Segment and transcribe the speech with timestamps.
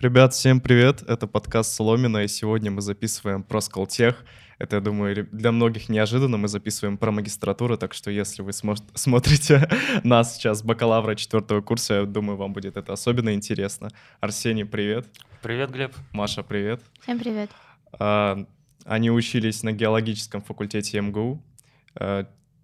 [0.00, 1.02] Ребят, всем привет!
[1.08, 4.24] Это подкаст Соломина, и сегодня мы записываем про Сколтех.
[4.60, 6.36] Это, я думаю, для многих неожиданно.
[6.36, 9.68] Мы записываем про магистратуру, так что если вы смо- смотрите
[10.04, 13.90] нас сейчас, бакалавра четвертого курса, я думаю, вам будет это особенно интересно.
[14.20, 15.08] Арсений, привет.
[15.42, 15.92] Привет, Глеб.
[16.12, 16.80] Маша, привет.
[17.02, 17.50] Всем привет.
[17.98, 18.38] А,
[18.84, 21.42] они учились на геологическом факультете МГУ.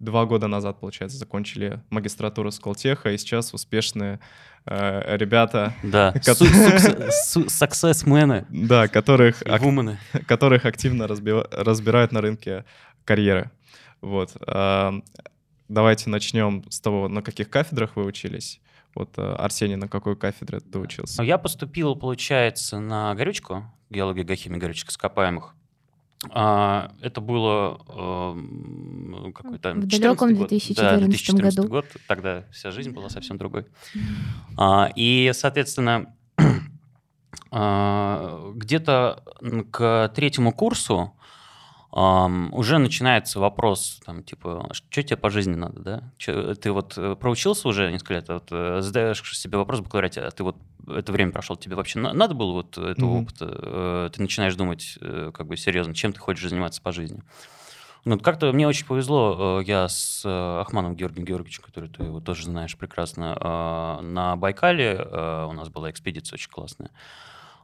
[0.05, 4.19] Два года назад, получается, закончили магистратуру Сколтеха, и сейчас успешные
[4.67, 5.73] э, ребята...
[5.81, 6.13] Да,
[7.47, 8.45] success-мены.
[8.49, 9.41] Да, которых,
[10.27, 12.65] которых активно разбирают на рынке
[13.03, 13.49] карьеры.
[14.01, 14.37] Вот.
[14.45, 14.91] Э,
[15.69, 18.61] давайте начнем с того, на каких кафедрах вы учились.
[18.93, 21.23] Вот, э, Арсений, на какой кафедре ты учился?
[21.23, 25.55] Я поступил, получается, на горючку, геология, геохимия, горючек ископаемых.
[26.31, 31.69] А, это было э, какой-то в далеком 2014, да, 2014 году.
[31.69, 31.85] год.
[32.07, 33.65] Тогда вся жизнь была совсем другой.
[34.57, 36.13] А, и, соответственно,
[37.51, 39.23] а, где-то
[39.71, 41.14] к третьему курсу
[41.95, 46.03] Um, уже начинается вопрос, там, типа, что тебе по жизни надо, да?
[46.17, 50.19] Чё, ты вот э, проучился уже несколько лет, вот, э, задаешь себе вопрос в бакалавриате,
[50.19, 50.57] а ты вот
[50.93, 53.21] это время прошел, тебе вообще надо было вот этого mm-hmm.
[53.21, 53.45] опыта?
[53.49, 57.23] Э, ты начинаешь думать, как бы, серьезно, чем ты хочешь заниматься по жизни?
[58.03, 62.75] Ну, как-то мне очень повезло, я с Ахманом Георгием Георгиевичем, который ты его тоже знаешь
[62.77, 64.97] прекрасно, на Байкале
[65.47, 66.91] у нас была экспедиция очень классная.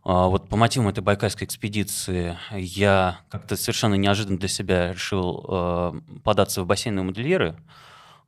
[0.03, 5.93] А, вот по мотивам этой байкальской экспедиции я как-то совершенно неожиданно для себя решил э,
[6.23, 7.55] податься в бассейновые модельеры.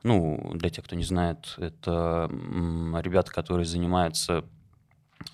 [0.03, 4.45] Ну, для тех, кто не знает, это ребята, которые занимаются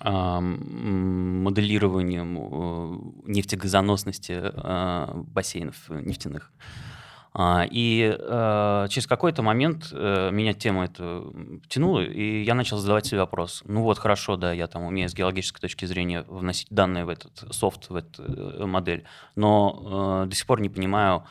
[0.00, 4.40] э, моделированием э, нефтегазоносности
[5.32, 6.50] бассейнов нефтяных.
[7.32, 11.22] А, и э, через какой-то момент э, меня тема эта
[11.68, 13.62] тянула, и я начал задавать себе вопрос.
[13.66, 17.54] Ну вот, хорошо, да, я там умею с геологической точки зрения вносить данные в этот
[17.54, 19.04] софт, в эту э, модель,
[19.36, 21.24] но до сих пор не понимаю,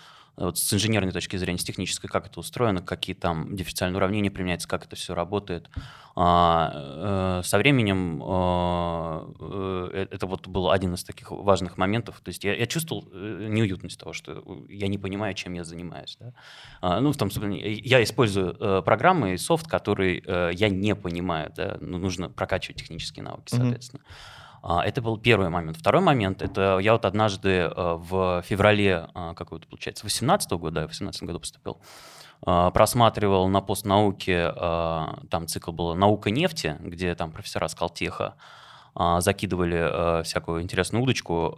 [0.46, 4.68] вот с инженерной точки зрения, с технической, как это устроено, какие там дифференциальные уравнения применяются,
[4.68, 5.70] как это все работает.
[6.16, 12.20] А, э, со временем а, э, это вот был один из таких важных моментов.
[12.22, 16.18] То есть я, я чувствовал э, неуютность того, что я не понимаю, чем я занимаюсь.
[16.20, 16.34] Да?
[16.82, 20.22] А, ну, в том смысле, я использую программы и софт, которые
[20.54, 21.54] я не понимаю.
[21.56, 21.78] Да?
[21.80, 24.02] Ну, нужно прокачивать технические навыки, соответственно.
[24.02, 24.39] Mm-hmm.
[24.62, 25.78] А, это был первый момент.
[25.78, 30.82] Второй момент, это я вот однажды э, в феврале, а, как это получается, 18 года,
[30.82, 31.80] да, в 18 году поступил,
[32.42, 34.52] а, просматривал на постнауке,
[35.30, 38.36] там цикл был «Наука нефти», где там профессора Скалтеха
[39.20, 41.56] закидывали всякую интересную удочку,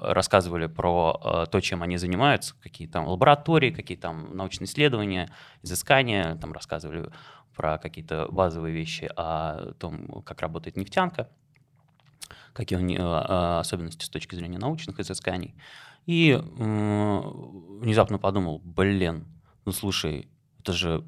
[0.00, 5.30] рассказывали про то, чем они занимаются, какие там лаборатории, какие там научные исследования,
[5.62, 7.10] изыскания, там рассказывали
[7.54, 11.28] про какие-то базовые вещи о том, как работает нефтянка–
[12.52, 15.54] какие у нее а, особенности с точки зрения научных изысканий.
[16.06, 19.26] И внезапно подумал, блин,
[19.64, 21.04] ну слушай, это же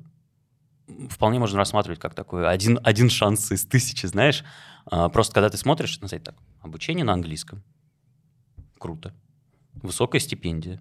[1.10, 4.44] вполне можно рассматривать как такой один, один шанс из тысячи, знаешь.
[4.86, 7.62] А, просто когда ты смотришь на сайт так, обучение на английском,
[8.78, 9.12] круто.
[9.74, 10.80] Высокая стипендия,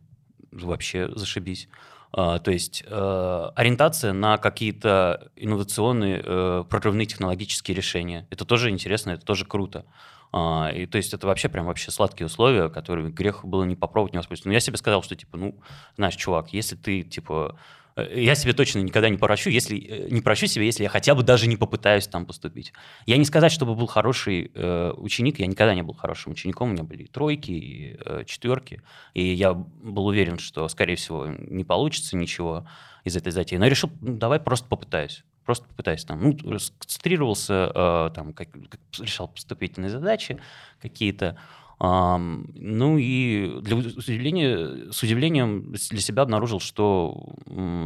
[0.52, 1.68] вообще зашибись.
[2.16, 8.28] Uh, то есть ориентация на какие-то инновационные, uh, прорывные технологические решения.
[8.30, 9.88] Это тоже интересно, это тоже круто.
[10.36, 14.14] А, и то есть это вообще прям вообще сладкие условия, которые грех было не попробовать,
[14.14, 14.50] не воспользоваться.
[14.50, 15.60] Но я себе сказал, что типа, ну,
[15.96, 17.60] знаешь, чувак, если ты типа
[17.96, 21.24] я себе точно никогда не прощу, если э, не прощу себе, если я хотя бы
[21.24, 22.74] даже не попытаюсь там поступить.
[23.06, 26.74] Я не сказать, чтобы был хороший э, ученик, я никогда не был хорошим учеником, у
[26.74, 28.82] меня были и тройки, и э, четверки,
[29.14, 32.68] и я был уверен, что, скорее всего, не получится ничего
[33.04, 33.58] из этой затеи.
[33.58, 35.24] Но я решил, ну, давай просто попытаюсь.
[35.46, 40.40] Просто попытаюсь там, ну, сконцентрировался, э, там, как, как решал поступительные задачи
[40.82, 41.38] какие-то.
[41.86, 47.36] Ну и для удивления, с удивлением для себя обнаружил, что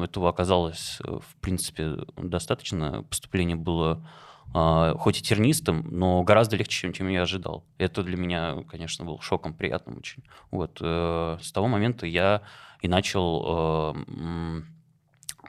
[0.03, 3.03] этого оказалось, э, в принципе, достаточно.
[3.09, 4.07] Поступление было
[4.53, 7.63] uh, хоть и тернистым, но гораздо легче, чем, чем я ожидал.
[7.79, 10.23] Это для меня, конечно, был шоком приятным очень.
[10.51, 12.43] Вот, uh, с того момента я
[12.81, 13.95] и начал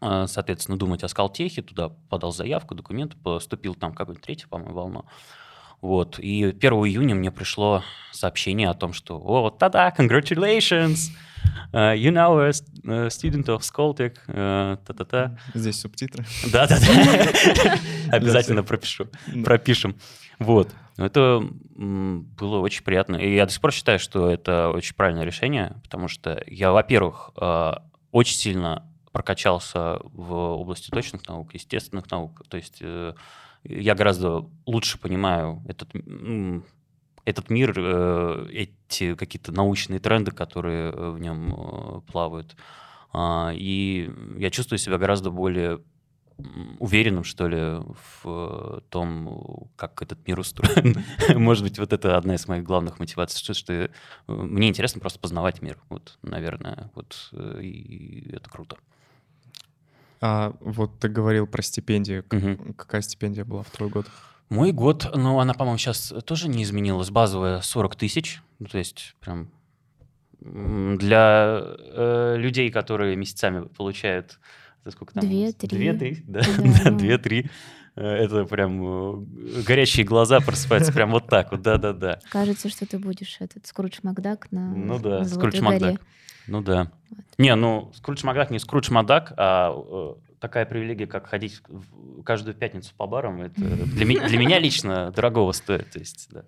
[0.01, 5.05] Э, соответственно, думать о Скалтехе, туда подал заявку, документы, поступил там какую-то третью, по-моему, волну.
[5.81, 6.19] Вот.
[6.19, 7.83] И 1 июня мне пришло
[8.13, 11.11] сообщение о том, что «О, та-да, congratulations!
[11.73, 12.51] Uh, you now a
[13.09, 14.17] student of Skoltech.
[14.27, 15.39] Uh, та-та-та».
[15.55, 16.25] Здесь субтитры.
[16.51, 17.77] Да-да-да.
[18.17, 19.09] Обязательно пропишу.
[19.45, 19.97] Пропишем.
[20.39, 20.71] Вот.
[20.97, 21.43] Это
[21.77, 23.17] было очень приятно.
[23.17, 27.31] И я до сих пор считаю, что это очень правильное решение, потому что я, во-первых,
[28.11, 32.43] очень сильно прокачался в области точных наук, естественных наук.
[32.49, 33.15] То есть э,
[33.69, 35.91] я гораздо лучше понимаю этот,
[37.25, 42.57] этот мир, э, эти какие-то научные тренды, которые э, в нем э, плавают.
[43.13, 45.81] А, и я чувствую себя гораздо более
[46.79, 47.83] уверенным, что ли,
[48.23, 51.03] в том, как этот мир устроен.
[51.37, 53.91] Может быть, вот это одна из моих главных мотиваций, что, что
[54.29, 55.79] мне интересно просто познавать мир.
[55.89, 57.31] Вот, наверное, вот
[57.61, 58.77] и это круто.
[60.21, 62.25] А вот ты говорил про стипендию.
[62.31, 62.75] Угу.
[62.75, 64.07] Какая стипендия была в твой год?
[64.49, 67.11] Мой год, ну, она, по-моему, сейчас тоже не изменилась.
[67.11, 68.43] Базовая 40 тысяч.
[68.59, 69.51] Ну, то есть прям
[70.41, 74.39] для э, людей, которые месяцами получают
[74.91, 75.25] сколько там?
[75.25, 75.69] Две-три.
[75.69, 76.41] Две-три, да,
[76.85, 77.51] да, две-три.
[77.99, 82.21] Э, это прям э, горящие глаза просыпаются прям вот так вот, да-да-да.
[82.31, 86.01] Кажется, что ты будешь этот Скрудж Макдак на Ну да, на Скрудж Макдак.
[86.47, 86.93] Ну да.
[87.11, 87.25] Вот.
[87.39, 91.61] Не, ну Скрудж Макдак не Скрудж Макдак, а э, такая привилегия, как ходить
[92.25, 95.91] каждую пятницу по барам, это для, для меня лично дорогого стоит.
[95.91, 96.45] То есть, да.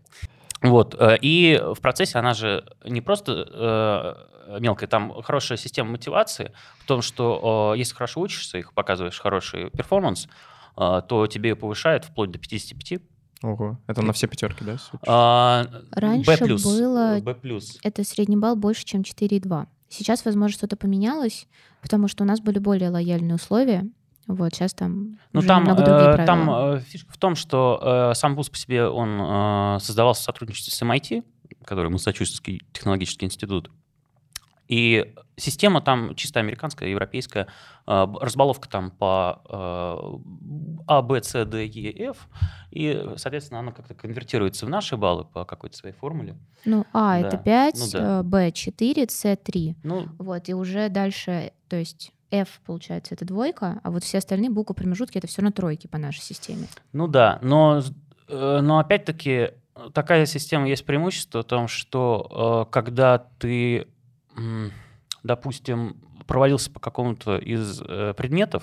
[0.62, 0.94] Вот.
[1.00, 4.28] И в процессе она же не просто
[4.60, 10.28] мелкая, там хорошая система мотивации в том, что если хорошо учишься, их показываешь хороший перформанс,
[11.08, 13.00] то тебе повышают вплоть до 55.
[13.42, 14.76] Ого, это на все пятерки, да?
[15.06, 17.20] А, Раньше B+, было...
[17.20, 17.36] B+.
[17.82, 19.66] Это средний балл больше, чем 4,2.
[19.88, 21.46] Сейчас, возможно, что-то поменялось,
[21.80, 23.88] потому что у нас были более лояльные условия.
[24.26, 26.24] Вот, сейчас там ну, там, э.
[26.24, 30.24] Там э, фишка в том, что э, сам вуз по себе, он э, создавался в
[30.24, 31.24] сотрудничестве с MIT,
[31.64, 33.70] который Массачусетский технологический институт.
[34.68, 37.46] И система там чисто американская, европейская,
[37.86, 42.28] э, разбаловка там по э, А, Б, С, Д, Е, Ф,
[42.70, 46.36] и, соответственно, она как-то конвертируется в наши баллы по какой-то своей формуле.
[46.64, 47.28] Ну, А да.
[47.28, 48.22] это 5, ну, да.
[48.22, 49.76] Б 4, С 3.
[49.82, 54.50] Ну, вот, и уже дальше, то есть F, получается, это двойка, а вот все остальные
[54.50, 56.66] буквы промежутки это все на тройке по нашей системе.
[56.92, 57.82] Ну да, но,
[58.28, 59.50] э, но опять-таки
[59.94, 63.88] такая система есть преимущество в том, что когда ты
[65.22, 65.96] допустим,
[66.26, 68.62] провалился по какому-то из э, предметов,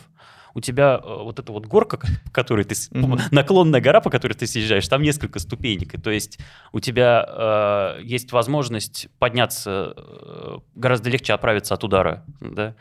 [0.53, 3.27] у тебя э, вот эта вот горка, по которой ты mm-hmm.
[3.31, 6.39] наклонная гора, по которой ты съезжаешь, там несколько ступенек, и то есть
[6.71, 12.75] у тебя э, есть возможность подняться э, гораздо легче оправиться от удара, да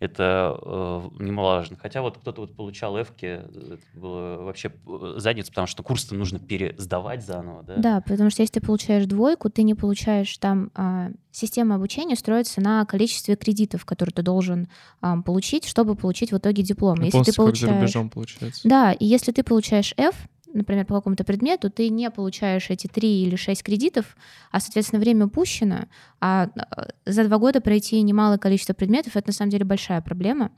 [0.00, 1.76] это э, немаловажно.
[1.80, 6.38] Хотя вот кто-то вот получал эвки, это было вообще э, задница, потому что курс-то нужно
[6.38, 7.76] пересдавать заново, да?
[7.76, 10.70] Да, потому что если ты получаешь двойку, ты не получаешь там...
[10.74, 14.68] Э, система обучения строится на количестве кредитов, которые ты должен
[15.02, 16.94] э, получить, чтобы получить в итоге диплом.
[17.02, 17.60] Японцы если ты получаешь...
[17.60, 18.68] как за рубежом получается.
[18.68, 20.16] Да, и если ты получаешь F,
[20.52, 24.16] например, по какому-то предмету, ты не получаешь эти три или шесть кредитов,
[24.50, 25.86] а, соответственно, время упущено,
[26.20, 30.50] а, а за два года пройти немалое количество предметов— это, на самом деле, большая проблема.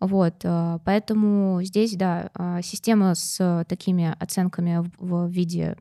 [0.00, 5.76] Вот, а, поэтому здесь, да, а, система с такими оценками в виде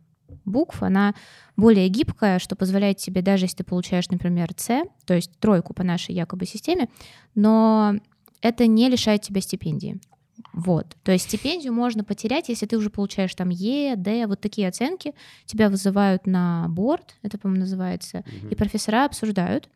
[0.46, 1.14] букв, она
[1.56, 5.84] более гибкая, что позволяет тебе, даже если ты получаешь, например, С, то есть тройку по
[5.84, 6.90] нашей якобы системе,
[7.36, 7.96] но
[8.42, 10.00] это не лишает тебя стипендии.
[10.54, 10.96] Вот.
[11.04, 15.14] То есть стипендию можно потерять, если ты уже получаешь там Е, Д, вот такие оценки.
[15.46, 18.50] Тебя вызывают на борт, это, по-моему, называется, угу.
[18.50, 19.70] и профессора обсуждают.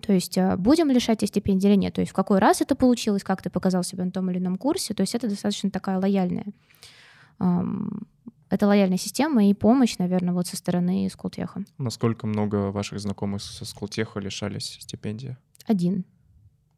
[0.00, 1.94] То есть а, будем лишать тебя стипендии или нет.
[1.94, 4.56] То есть в какой раз это получилось, как ты показал себя на том или ином
[4.56, 4.94] курсе.
[4.94, 6.46] То есть это достаточно такая лояльная.
[8.50, 11.64] Это лояльная система и помощь, наверное, вот со стороны Скултеха.
[11.78, 15.36] Насколько много ваших знакомых со Скултеха лишались стипендии?
[15.66, 16.04] Один.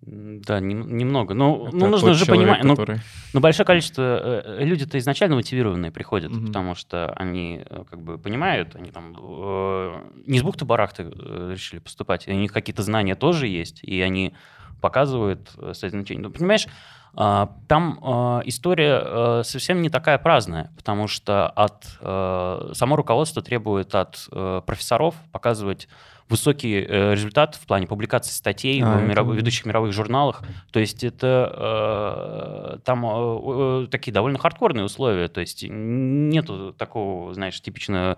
[0.07, 1.35] Да, не, немного.
[1.35, 3.01] Но ну, ну, нужно же понимать, ну, который...
[3.33, 6.47] ну, большое количество э, э, люди-то изначально мотивированные приходят, угу.
[6.47, 11.81] потому что они э, как бы понимают, они там э, не с бухты-барахты э, решили
[11.81, 14.35] поступать, у них какие-то знания тоже есть, и они
[14.83, 16.23] показывают э, значение.
[16.23, 16.67] Ну, понимаешь,
[17.15, 23.95] там э, история э, совсем не такая праздная, потому что от э, само руководство требует
[23.95, 25.89] от э, профессоров показывать
[26.29, 29.29] высокий результат в плане публикации статей а, в миров...
[29.29, 29.37] это...
[29.37, 30.43] ведущих мировых журналах.
[30.73, 35.29] То есть это э, там э, такие довольно хардкорные условия.
[35.29, 38.17] То есть нету такого, знаешь, типичного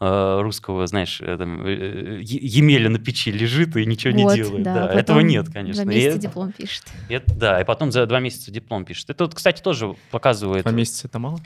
[0.00, 4.62] русского, знаешь, э, там, Емеля на печи лежит и ничего вот, не делает.
[4.62, 5.84] Да, да, этого нет, конечно.
[5.84, 6.84] Два месяца и, диплом пишет.
[7.10, 9.10] Это, да, и потом за два месяца диплом пишет.
[9.10, 10.62] Это, вот, кстати, тоже показывает...
[10.62, 11.38] Два месяца это мало?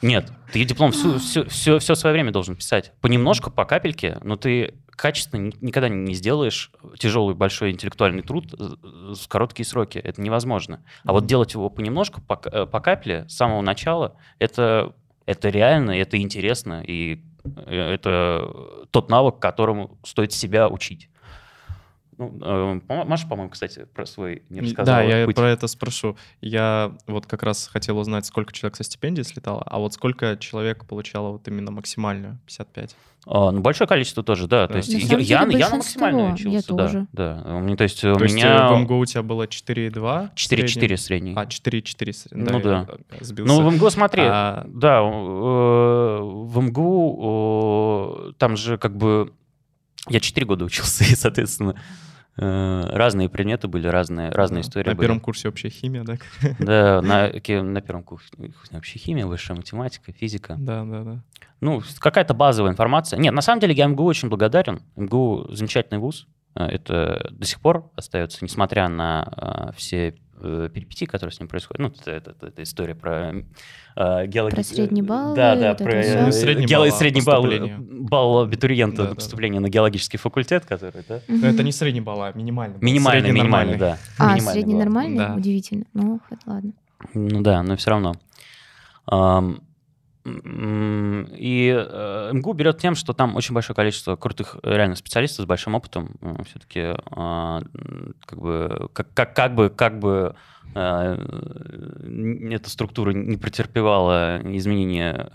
[0.00, 2.92] Нет, ты диплом все, все, все, все свое время должен писать.
[3.02, 9.66] Понемножку, по капельке, но ты качественно никогда не сделаешь тяжелый большой интеллектуальный труд в короткие
[9.66, 9.98] сроки.
[9.98, 10.82] Это невозможно.
[11.04, 14.94] А вот делать его понемножку, по, э, по капле, с самого начала, это,
[15.26, 17.18] это реально, это интересно, и э,
[17.66, 21.08] это тот навык, которому стоит себя учить.
[22.18, 24.98] Ну, э, Маша, по-моему, кстати, про свой не рассказала.
[24.98, 25.36] Да, я путь.
[25.36, 26.16] про это спрошу.
[26.40, 30.84] Я вот как раз хотел узнать, сколько человек со стипендии слетало, а вот сколько человек
[30.84, 32.96] получало вот именно максимальную, 55?
[33.30, 34.66] А, ну, большое количество тоже, да.
[34.66, 34.72] Да.
[34.72, 35.76] То есть На я, я, я на большинство.
[35.76, 37.06] максимально Я учился, тоже.
[37.12, 37.42] да.
[37.44, 37.56] да.
[37.56, 40.30] У меня, то есть у То есть меня э, в МГУ у тебя было 4,2?
[40.34, 41.34] 4-4 средний.
[41.36, 42.28] А, 4,4.
[42.32, 42.86] Ну да.
[43.20, 43.52] сбился.
[43.52, 49.32] Ну, в МГУ, смотри, А- да, э, в МГУ э, там же как бы...
[50.10, 51.74] Я 4 года учился, и, соответственно,
[52.36, 54.68] э, разные предметы были, разные, разные Да.
[54.68, 55.06] истории На были.
[55.06, 56.16] первом курсе общая химия, да?
[56.58, 57.28] Да, на,
[57.62, 58.30] на первом курсе
[58.70, 60.56] вообще химия, высшая математика, физика.
[60.58, 61.22] Да, да, да.
[61.60, 63.18] Ну, какая-то базовая информация.
[63.18, 64.80] Нет, на самом деле я МГУ очень благодарен.
[64.96, 66.26] МГУ замечательный вуз.
[66.54, 71.48] Э, Это до сих пор остается, несмотря на э, все э, перипетии, которые с ним
[71.48, 71.78] происходят.
[71.80, 73.32] Ну, это, это- это история про
[73.96, 76.18] э, геологи- Про средний балл Да, да, это про всё.
[76.18, 77.76] э, Не средний гео- балл, средний балл, поступление.
[77.78, 81.20] балл абитуриента Да, на да, поступление на геологический факультет, который, да?
[81.28, 82.78] Но это не средний балл, а минимальный.
[82.80, 83.98] Минимальный, Средний минимальный, нормальный.
[84.18, 84.24] да.
[84.24, 84.82] А, Минимальный средний балл.
[84.84, 85.18] нормальный?
[85.18, 85.34] Да.
[85.34, 85.84] Удивительно.
[85.94, 86.72] Ну, хоть ладно.
[87.14, 88.14] Ну да, но все равно.
[89.10, 89.62] М,
[90.28, 95.46] И э, МГУ берет тем, что там очень большое количество крутых э, реально специалистов с
[95.46, 96.16] большим опытом.
[96.46, 96.94] Все-таки
[98.26, 105.28] как бы как, как, как бы как бы э, эта структура не претерпевала изменения,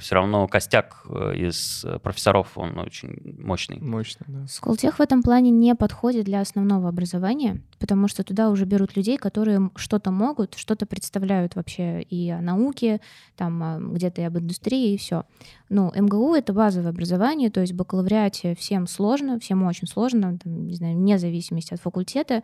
[0.00, 3.78] все равно костяк э, из профессоров он очень мощный.
[3.80, 4.46] Мощно, да.
[4.46, 9.16] Сколтех в этом плане не подходит для основного образования, потому что туда уже берут людей,
[9.16, 13.00] которые что-то могут, что-то представляют вообще и о науке,
[13.36, 15.24] там а, где-то и об индустрии, и все.
[15.68, 20.66] Ну, МГУ— это базовое образование, то есть в бакалавриате всем сложно, всем очень сложно, там,
[20.66, 22.42] не знаю, вне зависимости от факультета,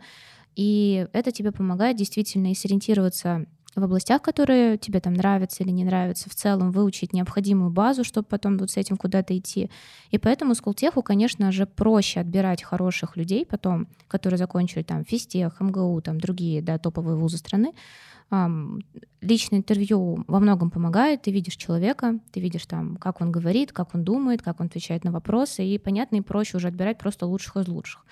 [0.57, 3.45] и это тебе помогает действительно и сориентироваться
[3.75, 8.27] в областях, которые тебе там нравятся или не нравятся, в целом выучить необходимую базу, чтобы
[8.27, 9.69] потом вот с этим куда-то идти.
[10.09, 16.01] И поэтому Сколтеху, конечно же, проще отбирать хороших людей потом, которые закончили там физтех, МГУ,
[16.01, 17.73] там другие да, топовые вузы страны.
[19.21, 23.93] Личное интервью во многом помогает, ты видишь человека, ты видишь там, как он говорит, как
[23.93, 27.57] он думает, как он отвечает на вопросы, и понятно, и проще уже отбирать просто лучших
[27.57, 28.03] из лучших.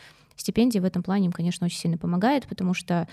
[0.45, 3.07] Стипендия в этом плане им, конечно, очень сильно помогает, потому что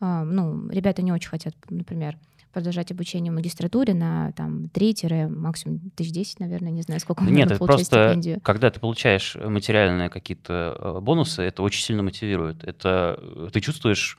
[0.00, 2.18] а, ну, ребята не очень хотят, например,
[2.52, 7.50] продолжать обучение в магистратуре на там 3 максимум тысяч десять, наверное, не знаю, сколько Нет,
[7.50, 8.38] это просто, стипендию.
[8.42, 12.62] когда ты получаешь материальные какие-то э, бонусы, это очень сильно мотивирует.
[12.64, 14.18] Это э, ты чувствуешь...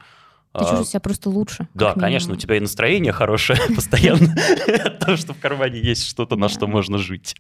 [0.54, 1.68] Ты а, чувствуешь себя просто лучше.
[1.76, 4.34] Да, конечно, у тебя и настроение хорошее постоянно
[5.00, 7.36] того, что в кармане есть что-то, на что можно жить.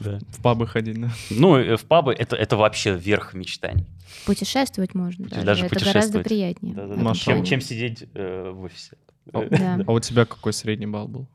[0.00, 0.18] Да.
[0.30, 1.10] В пабы ходить, да.
[1.30, 3.86] Ну, э, в пабы это, это вообще верх мечтаний.
[4.26, 5.44] Путешествовать можно даже.
[5.46, 6.26] даже Это гораздо путешествовать.
[6.28, 6.74] приятнее.
[6.74, 6.88] Да-да-да.
[6.88, 8.96] в этом Маша, Чем, чем сидеть э, в офисе.
[9.32, 9.78] О, Э, Да.
[9.86, 11.26] А у тебя какой средний балл был?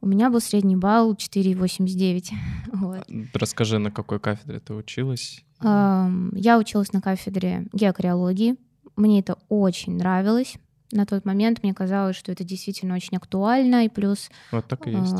[0.00, 2.30] У меня был средний балл 4,89.
[2.72, 3.06] Вот.
[3.32, 5.44] Расскажи, на какой кафедре ты училась?
[5.62, 8.56] Я училась на кафедре геокриологии.
[8.96, 10.56] Мне это очень нравилось.
[10.92, 13.86] На тот момент мне казалось, что это действительно очень актуально.
[13.86, 15.14] И плюс Вот так и есть.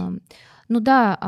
[0.68, 1.18] Ну да,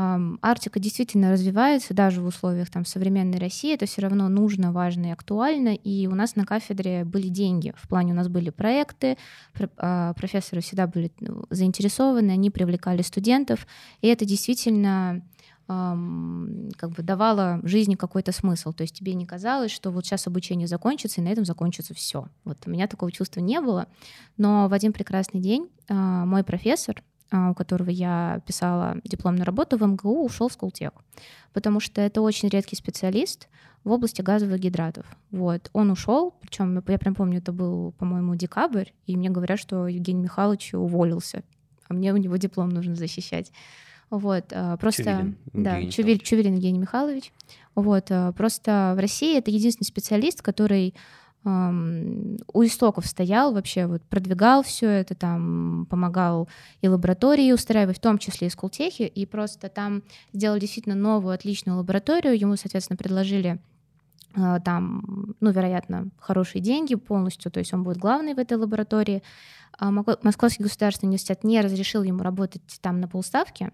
[0.41, 3.73] Арктика действительно развивается даже в условиях там, современной России.
[3.73, 5.75] Это все равно нужно, важно и актуально.
[5.75, 7.73] И у нас на кафедре были деньги.
[7.77, 9.17] В плане у нас были проекты,
[9.53, 13.67] пр- а, профессоры всегда были ну, заинтересованы, они привлекали студентов.
[14.01, 15.21] И это действительно
[15.67, 18.71] как бы давало жизни какой-то смысл.
[18.71, 22.29] То есть тебе не казалось, что вот сейчас обучение закончится, и на этом закончится все.
[22.45, 23.87] Вот у меня такого чувства не было.
[24.37, 29.85] Но в один прекрасный день а, мой профессор, у которого я писала дипломную работу в
[29.85, 30.91] МГУ, ушел в Скултех,
[31.53, 33.47] потому что это очень редкий специалист
[33.83, 35.05] в области газовых гидратов.
[35.31, 35.69] Вот.
[35.73, 40.23] Он ушел, причем я прям помню, это был, по-моему, декабрь, и мне говорят, что Евгений
[40.23, 41.43] Михайлович уволился,
[41.87, 43.51] а мне у него диплом нужно защищать.
[44.09, 45.03] Вот, а, просто...
[45.03, 46.19] Чувилин да, Евгений Чувиль.
[46.19, 47.33] Чувилин Евгений Михайлович.
[47.75, 50.93] Вот, а, просто в России это единственный специалист, который
[51.47, 56.49] у истоков стоял вообще, вот продвигал все это, там помогал
[56.81, 61.77] и лаборатории устраивать, в том числе и скултехи, и просто там сделали действительно новую отличную
[61.77, 63.59] лабораторию, ему, соответственно, предложили
[64.35, 69.23] а, там, ну, вероятно, хорошие деньги полностью, то есть он будет главный в этой лаборатории.
[69.77, 73.71] А Московский государственный университет не разрешил ему работать там на полставки,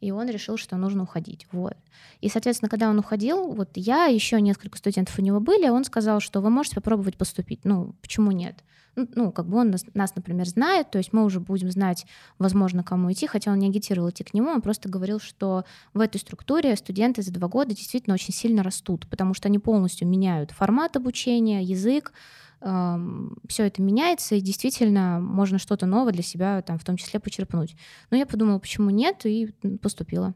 [0.00, 1.46] и он решил, что нужно уходить.
[1.50, 1.76] Вот.
[2.20, 6.20] И, соответственно, когда он уходил, вот я, еще несколько студентов у него были, он сказал,
[6.20, 7.64] что вы можете попробовать поступить.
[7.64, 8.62] Ну, почему нет?
[8.96, 12.06] Ну, как бы он нас, нас, например, знает, то есть мы уже будем знать,
[12.38, 16.00] возможно, кому идти, хотя он не агитировал идти к нему, он просто говорил, что в
[16.00, 20.50] этой структуре студенты за два года действительно очень сильно растут, потому что они полностью меняют
[20.50, 22.14] формат обучения, язык,
[22.60, 27.76] все это меняется, и действительно можно что-то новое для себя там в том числе почерпнуть.
[28.10, 30.34] Но я подумала, почему нет, и поступила.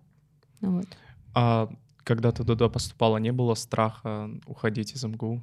[0.61, 0.87] Вот.
[1.35, 1.69] А
[2.05, 5.43] когда ты туда поступала, не было страха уходить из МГУ?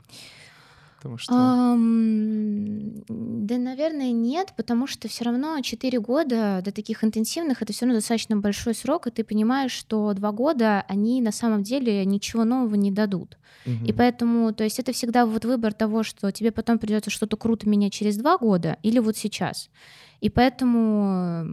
[0.98, 1.34] Потому что...
[1.34, 7.86] Ам, да, наверное, нет, потому что все равно 4 года до таких интенсивных это все
[7.86, 12.46] равно достаточно большой срок, и ты понимаешь, что 2 года они на самом деле ничего
[12.46, 13.38] нового не дадут.
[13.66, 13.86] Мгм.
[13.86, 17.70] И поэтому, то есть это всегда вот выбор того, что тебе потом придется что-то круто
[17.70, 19.70] менять через 2 года или вот сейчас.
[20.20, 21.46] И поэтому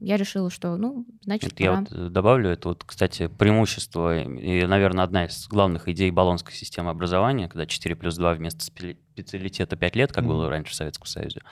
[0.00, 1.80] я решила, что, ну, значит, Это я пора.
[1.82, 6.90] вот э, добавлю, это вот, кстати, преимущество и, наверное, одна из главных идей баллонской системы
[6.90, 10.32] образования, когда 4 плюс 2 вместо спе- специалитета 5 лет, как Мгм.
[10.32, 11.42] было раньше в Советском Союзе.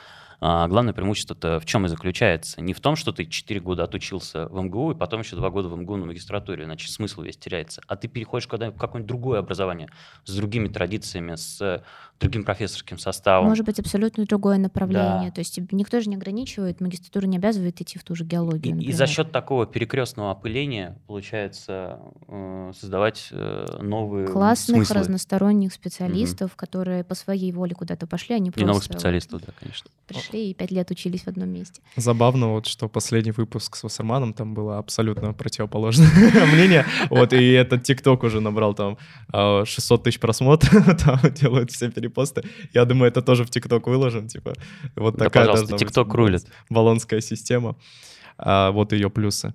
[0.45, 2.61] А главное преимущество-то в чем и заключается?
[2.61, 5.69] Не в том, что ты 4 года отучился в МГУ, и потом еще 2 года
[5.69, 7.81] в МГУ на магистратуре, иначе смысл весь теряется.
[7.87, 9.89] А ты переходишь когда в какое-нибудь другое образование,
[10.25, 11.85] с другими традициями, с
[12.23, 13.49] другим профессорским составом.
[13.49, 15.29] Может быть, абсолютно другое направление.
[15.29, 15.35] Да.
[15.35, 18.77] То есть никто же не ограничивает, магистратура не обязывает идти в ту же И, геологию.
[18.79, 19.09] и за например.
[19.09, 21.99] счет такого перекрестного опыления получается
[22.29, 24.97] э, создавать э, новые классных смыслы.
[24.97, 29.53] разносторонних специалистов, которые по своей воле куда-то пошли, они И просто новых вот специалистов, да,
[29.59, 29.91] конечно.
[30.07, 31.81] пришли и пять лет учились в одном месте.
[31.97, 36.09] Забавно, вот, что последний выпуск с Вассерманом, там было абсолютно противоположное
[36.53, 36.85] мнение.
[37.11, 38.99] Вот, и этот ТикТок уже набрал там
[39.33, 40.73] а, 600 тысяч просмотров,
[41.05, 42.43] там делают все перепосты.
[42.75, 44.53] Я думаю, это тоже в ТикТок выложим, типа,
[44.97, 46.47] вот Да, такая пожалуйста, должна быть TikTok рулит.
[46.71, 47.77] баллонская система.
[48.39, 49.55] А, вот ее плюсы.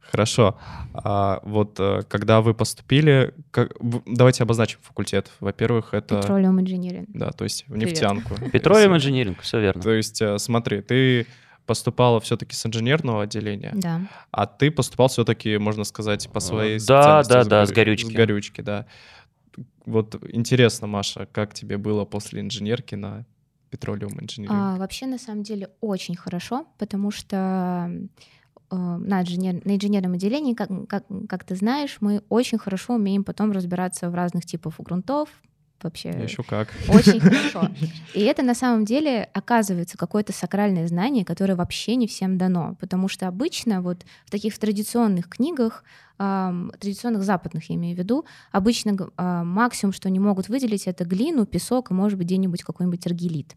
[0.00, 0.58] Хорошо.
[0.92, 3.72] А, вот э, когда вы поступили, как-
[4.06, 5.30] давайте обозначим факультет.
[5.40, 6.16] Во-первых, это...
[6.16, 7.06] Petroleum Engineering.
[7.14, 7.90] Да, то есть в Привет.
[7.90, 8.34] нефтянку.
[8.52, 9.82] Петролиум Если- инжиниринг, все верно.
[9.82, 11.26] То есть, э, смотри, ты
[11.64, 14.00] поступала все-таки с инженерного отделения, Да.
[14.32, 17.66] а ты поступал все-таки, можно сказать, по своей Э, да, специальности, да, с да, горю-
[17.66, 18.06] с горючки.
[18.10, 18.86] С горючки, да.
[19.90, 23.26] Вот интересно, Маша, как тебе было после инженерки на
[23.70, 24.56] петролиум инженеринг?
[24.56, 27.90] А, вообще, на самом деле, очень хорошо, потому что
[28.70, 33.24] э, на, инженер- на инженерном отделении, как, как, как ты знаешь, мы очень хорошо умеем
[33.24, 35.28] потом разбираться в разных типах грунтов,
[35.84, 36.68] вообще Еще как.
[36.88, 37.68] очень хорошо.
[38.14, 43.08] И это на самом деле оказывается какое-то сакральное знание, которое вообще не всем дано, потому
[43.08, 45.84] что обычно вот в таких традиционных книгах,
[46.18, 51.46] традиционных западных я имею в виду, обычно а, максимум, что они могут выделить, это глину,
[51.46, 53.56] песок и, может быть, где-нибудь какой-нибудь аргилит.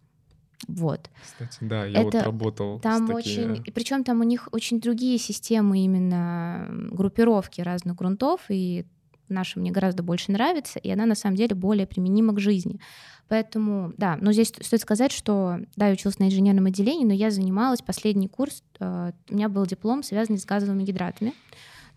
[0.67, 1.09] Вот.
[1.21, 3.15] Кстати, да, я вот Это работал Там с такими-
[3.51, 8.85] очень, и причем там у них очень другие системы именно группировки разных грунтов, и
[9.29, 12.79] наша мне гораздо больше нравится, и она на самом деле более применима к жизни.
[13.27, 17.31] Поэтому, да, но здесь стоит сказать, что, да, я училась на инженерном отделении, но я
[17.31, 21.33] занималась последний курс, э, у меня был диплом, связанный с газовыми гидратами.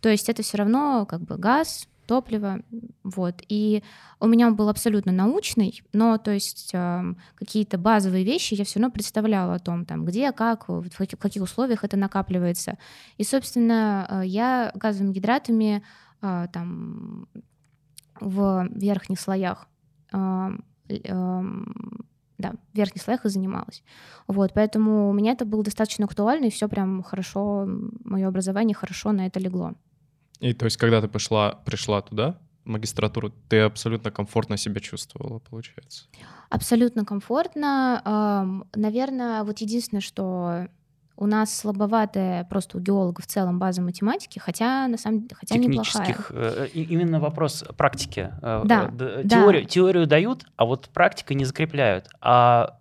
[0.01, 2.61] То есть это все равно как бы газ, топливо,
[3.03, 3.43] вот.
[3.49, 3.83] И
[4.21, 8.79] у меня он был абсолютно научный, но то есть эм, какие-то базовые вещи я все
[8.79, 12.79] равно представляла о том, там, где, как, в каких, условиях это накапливается.
[13.19, 15.83] И, собственно, э, я газовыми гидратами э,
[16.21, 17.29] там
[18.21, 19.69] в верхних слоях
[20.13, 20.65] эм,
[22.39, 23.83] да, в верхних слоях и занималась.
[24.27, 27.67] Вот, поэтому у меня это было достаточно актуально, и все прям хорошо,
[28.05, 29.73] мое образование хорошо на это легло.
[30.41, 36.09] И то есть, когда ты пошла, пришла туда, магистратуру, ты абсолютно комфортно себя чувствовала, получается.
[36.51, 38.65] Абсолютно комфортно.
[38.75, 40.69] Наверное, вот единственное, что
[41.17, 45.57] у нас слабоватая просто у геологов в целом база математики, хотя на самом деле хотя
[45.57, 46.07] неплохая.
[46.07, 48.33] Технических, э, и- именно вопрос практики.
[48.43, 49.41] Э, Да, э, д- да.
[49.43, 52.09] Теорию, теорию дают, а вот практика не закрепляют.
[52.21, 52.79] А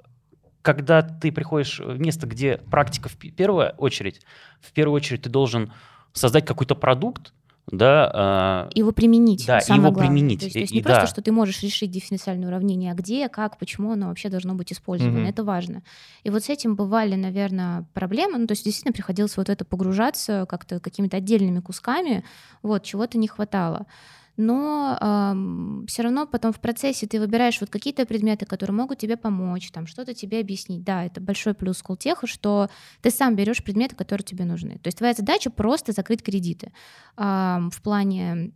[0.62, 4.22] когда ты приходишь в место, где практика в пе- первую очередь,
[4.60, 5.72] в первую очередь ты должен
[6.12, 7.34] создать какой-то продукт,
[7.72, 9.46] да, э, Его применить.
[9.48, 10.16] Да, самое его главное.
[10.16, 10.40] применить.
[10.42, 11.08] То есть, И- то есть и не просто, да.
[11.08, 15.20] что ты можешь решить дифференциальное уравнение, а где, как, почему оно вообще должно быть использовано.
[15.20, 15.28] Мгм.
[15.30, 15.82] Это важно.
[16.24, 18.38] И вот с этим бывали, наверное, проблемы.
[18.38, 22.24] Ну, то есть действительно приходилось вот это погружаться как-то какими-то отдельными кусками,
[22.62, 23.86] вот, чего-то не хватало.
[24.38, 29.72] Но все равно потом в процессе ты выбираешь вот какие-то предметы, которые могут тебе помочь,
[29.72, 30.84] там что-то тебе объяснить.
[30.84, 32.70] Да, это большой плюс Скултеха, что
[33.02, 34.78] ты сам берешь предметы, которые тебе нужны.
[34.80, 36.72] То есть твоя задача просто закрыть кредиты.
[37.16, 38.52] Ам, В плане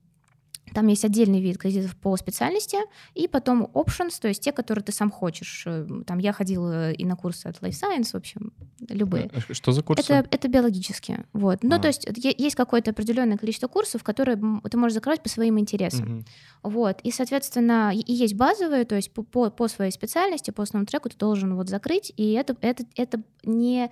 [0.73, 2.77] там есть отдельный вид кредитов по специальности,
[3.15, 5.63] и потом options, то есть те, которые ты сам хочешь.
[5.65, 8.53] Э, Там я ходила и на курсы от Life Science, в общем,
[8.87, 9.29] любые.
[9.33, 10.11] Э, Что за курсы?
[10.13, 11.25] Это, это биологические.
[11.33, 11.63] Вот.
[11.63, 11.79] Ну, А.
[11.79, 14.37] то есть есть какое-то определенное количество курсов, которые
[14.69, 16.05] ты можешь закрывать по своим интересам.
[16.05, 16.25] Мгм.
[16.63, 16.99] Вот.
[17.03, 21.17] И, соответственно, и есть базовые, то есть по, по своей специальности, по основному треку ты
[21.17, 23.89] должен вот закрыть, и это, это, это не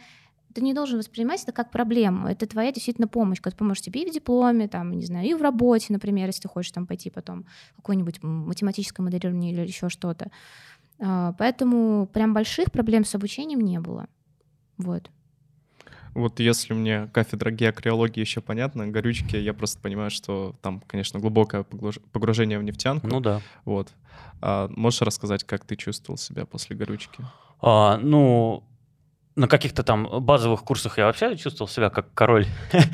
[0.53, 2.27] ты не должен воспринимать это как проблему.
[2.27, 5.41] Это твоя действительно помощь, которая поможет тебе и в дипломе, там, не знаю, и в
[5.41, 10.31] работе, например, если ты хочешь там пойти потом в какое-нибудь математическое моделирование или еще что-то.
[10.99, 14.07] А, Поэтому прям больших проблем с обучением не было.
[14.77, 15.09] Вот.
[16.13, 21.63] Вот если мне кафедра геокриологии еще понятна, горючки, я просто понимаю, что там, конечно, глубокое
[21.63, 23.05] погружение в нефтянку.
[23.05, 23.41] Ну да.
[23.65, 23.89] Вот.
[24.41, 27.23] А можешь рассказать, как ты чувствовал себя после горючки?
[27.61, 28.63] А, ну,
[29.37, 32.45] на каких-то там базовых курсах я вообще чувствовал себя как король.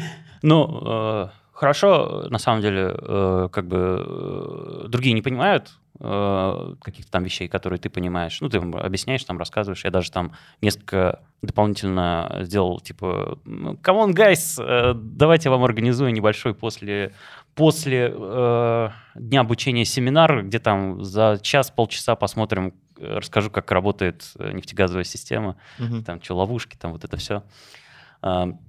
[0.45, 7.23] Ну, э, хорошо, на самом деле, э, как бы э, другие не понимают каких-то там
[7.23, 8.41] вещей, которые ты понимаешь.
[8.41, 9.85] Ну, ты объясняешь, там рассказываешь.
[9.85, 13.37] Я даже там несколько дополнительно сделал, типа,
[13.81, 14.59] come on, guys,
[14.95, 17.13] давайте я вам организую небольшой после,
[17.55, 25.03] после э, дня обучения семинар, где там за час-полчаса посмотрим, расскажу, как работает э, нефтегазовая
[25.03, 26.03] система, Мгм.
[26.03, 27.43] там что, ловушки, там вот это все.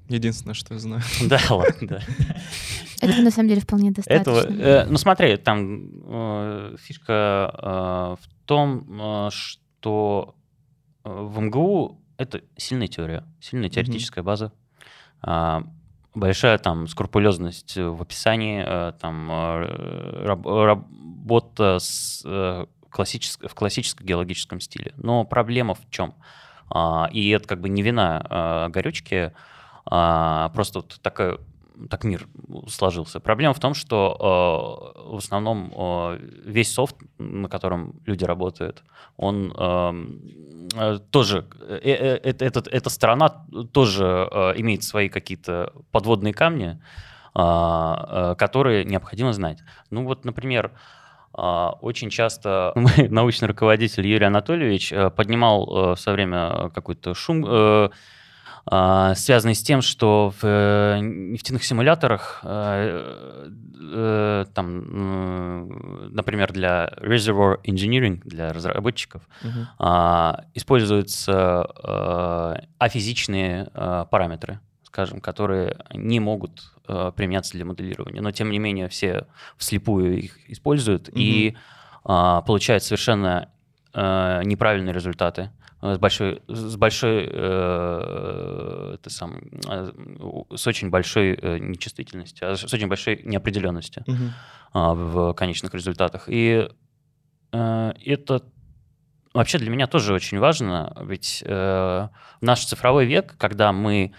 [0.08, 1.02] Единственное, что я знаю.
[1.28, 2.00] Да, ладно, да.
[3.00, 4.62] Этого на самом деле вполне Этого, достаточно.
[4.62, 10.34] э, ну смотри, там э, фишка э, в том, э, что
[11.04, 14.52] в МГУ это сильная теория, сильная теоретическая база,
[15.22, 15.64] а,
[16.14, 22.22] большая там скрупулезность в описании, э, там э, раб- работа с,
[22.94, 24.92] э, классической- в классическом геологическом стиле.
[24.96, 26.14] Но проблема в чем?
[26.70, 29.32] А, И это как бы не вина а, горючки,
[29.86, 31.38] а, просто вот такая
[31.90, 32.28] так мир
[32.68, 33.18] сложился.
[33.20, 38.84] Проблема в том, что э, в основном э, весь софт, на котором люди работают,
[39.16, 46.32] он э, тоже, э, э, э, этот- эта сторона тоже э, имеет свои какие-то подводные
[46.32, 46.80] камни,
[47.34, 49.58] а, э, которые необходимо знать.
[49.90, 50.70] Ну вот, например,
[51.34, 57.44] очень часто мой научный руководитель Юрий Анатольевич э, поднимал э, в свое время какой-то шум,
[57.46, 57.90] э,
[58.66, 63.44] а, связанный с тем, что в э, нефтяных симуляторах, э,
[63.92, 69.22] э, там, например, для reservoir engineering, для разработчиков,
[69.78, 78.30] а, используются э, афизичные э, параметры, скажем, которые не могут э, применяться для моделирования, но
[78.32, 81.56] тем не менее все вслепую их используют и
[82.04, 83.48] а, получают совершенно
[83.94, 89.92] э, неправильные результаты э, с большой, с большой, э, это сам, э,
[90.54, 94.32] с очень большой э, нечувствительностью, а с очень большой неопределенностью Мгм.
[94.74, 96.24] а, в конечных результатах.
[96.28, 96.68] И
[97.52, 98.42] э, это
[99.32, 101.48] вообще для меня тоже очень важно, ведь э,
[102.40, 104.12] в наш цифровой век, когда мы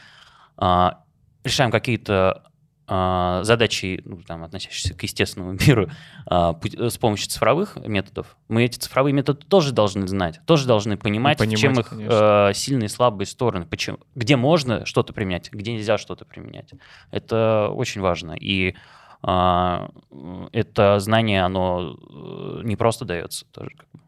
[0.57, 1.03] а,
[1.43, 2.43] решаем какие-то
[2.87, 5.89] задачи, ну, там, относящиеся к естественному миру,
[6.27, 10.95] а, путь- с помощью цифровых методов, мы эти цифровые методы тоже должны знать, тоже должны
[10.97, 12.49] понимать, в понимать, чем их конечно.
[12.49, 16.71] э, сильные и слабые стороны, почему, где можно что-то применять, где нельзя что-то применять.
[17.11, 18.33] Это очень важно.
[18.39, 18.75] И
[19.23, 23.71] а, м, это знание, оно э, не просто дается тоже.
[23.75, 23.99] как бы.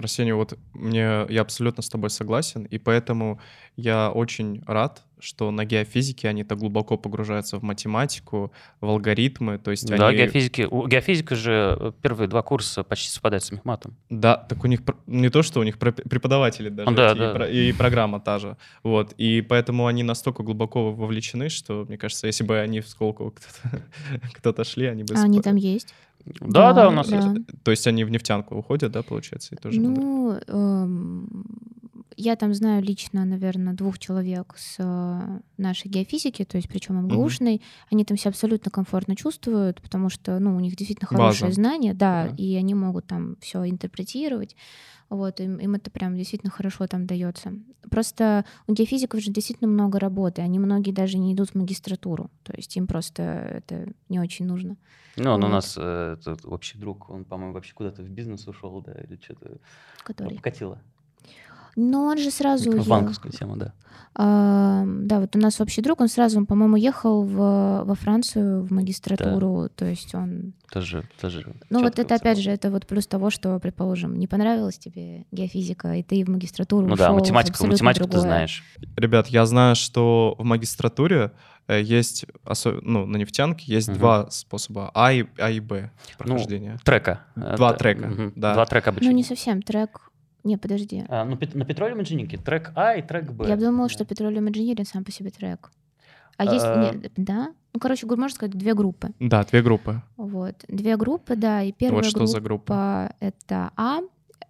[0.00, 3.40] Арсений, вот мне, я абсолютно с тобой согласен, и поэтому
[3.76, 9.70] я очень рад, что на геофизике они так глубоко погружаются в математику, в алгоритмы, то
[9.70, 10.16] есть Да, они...
[10.18, 10.62] геофизики.
[10.70, 13.96] У геофизика же э, первые два курса почти совпадают с мехматом.
[14.08, 17.30] Да, так у них не то, что у них пр- преподаватели даже, Да, эти, да.
[17.30, 21.98] И, про- и программа та же, вот, и поэтому они настолько глубоко вовлечены, что, мне
[21.98, 23.82] кажется, если бы они в Сколково кто-то,
[24.34, 25.14] кто-то шли, они бы...
[25.16, 25.94] А они там есть?
[26.40, 27.16] Да, да, Да, у нас да.
[27.16, 27.46] есть.
[27.62, 29.80] То есть они в нефтянку уходят, да, получается, и тоже...
[29.80, 31.44] Ну, эм,
[32.16, 37.62] я там знаю лично, наверное, двух человек с э, нашей геофизики, то есть причем МГУшной.
[37.90, 41.54] Они там себя абсолютно комфортно чувствуют, потому что, ну, у них действительно хорошее База.
[41.54, 42.34] знание, да, Да.
[42.36, 44.54] и они могут там все интерпретировать.
[45.10, 47.52] Вот, им, им это прям действительно хорошо там дается.
[47.90, 52.52] Просто у геофизиков же действительно много работы, они многие даже не идут в магистратуру, то
[52.56, 54.76] есть им просто это не очень нужно.
[55.16, 55.52] Ну, он у Вот.
[55.52, 59.58] нас э, общий друг, он, по-моему, вообще куда-то в бизнес ушел, да, или что-то
[60.04, 60.36] Который.
[60.36, 60.80] покатило.
[61.82, 62.90] Но он же сразу В уехал.
[62.90, 63.72] банковскую тему, да.
[64.14, 68.72] А, да, вот у нас общий друг, он сразу, по-моему, ехал в, во Францию в
[68.72, 70.52] магистратуру, то есть он...
[70.72, 71.46] Тоже, тоже.
[71.70, 75.94] Ну вот это опять же, это вот плюс того, что, предположим, не понравилась тебе геофизика,
[75.94, 78.28] и ты в магистратуру Ну да, ушёл в математику, абсолютно математику ты другое.
[78.28, 78.64] знаешь.
[78.96, 81.30] Ребят, я знаю, что в магистратуре
[81.68, 82.26] э, есть,
[82.82, 83.98] ну, на нефтянке есть Мгм.
[83.98, 86.78] два способа, А и, а и Б прохождения.
[86.84, 87.20] Трека.
[87.36, 88.54] Два трека, мгм, да.
[88.54, 89.14] Два трека Ну обучения.
[89.14, 90.09] не совсем, трек...
[90.44, 91.04] Не, подожди.
[91.08, 93.48] А, ну, на Petroleum Engineering трек А и трек Б.
[93.48, 93.94] Я думала, Да.
[93.94, 95.70] что Petroleum Engineering сам по себе трек.
[96.36, 96.64] А есть...
[96.64, 96.92] А.
[96.94, 97.52] не- да?
[97.72, 99.10] Ну, короче, можно сказать, две группы.
[99.20, 100.02] Да, две группы.
[100.16, 100.54] Вот.
[100.68, 103.14] Две группы, да, и первая вот что группа за группа.
[103.20, 104.00] это А,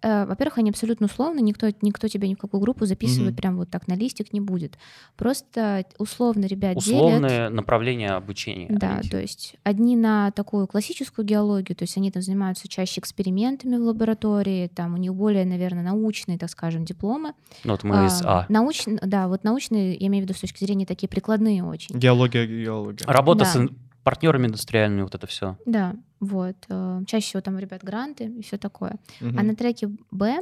[0.01, 3.35] Э, во-первых, они абсолютно условно, никто, никто тебя ни в какую группу записывать Мгм.
[3.35, 4.77] прям вот так на листик не будет.
[5.15, 7.01] Просто условно ребят делят.
[7.01, 8.67] Условное направление обучения.
[8.69, 13.75] Да, то есть одни на такую классическую геологию, то есть они там занимаются чаще экспериментами
[13.77, 17.33] в лаборатории, там у них более, наверное, научные, так скажем, дипломы.
[17.63, 18.45] Ну, вот мы из А.
[18.49, 21.97] Научные, да, вот научные, я имею в виду с точки зрения такие прикладные очень.
[21.97, 23.05] Геология, геология.
[23.07, 23.45] Работа Да.
[23.45, 23.69] с
[24.03, 25.57] партнерами индустриальными, вот это все.
[25.65, 26.55] Да, вот.
[26.69, 28.95] э, Чаще всего там у ребят гранты и все такое.
[29.19, 29.39] Мгм.
[29.39, 30.39] А на треке Б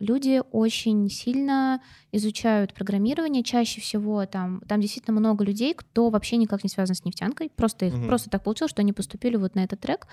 [0.00, 1.80] люди очень сильно
[2.12, 3.42] изучают программирование.
[3.42, 7.50] Чаще всего там, там действительно много людей, кто вообще никак не связан с нефтянкой.
[7.54, 8.06] Просто, их, Мгм.
[8.08, 10.06] просто так получилось, что они поступили вот на этот трек.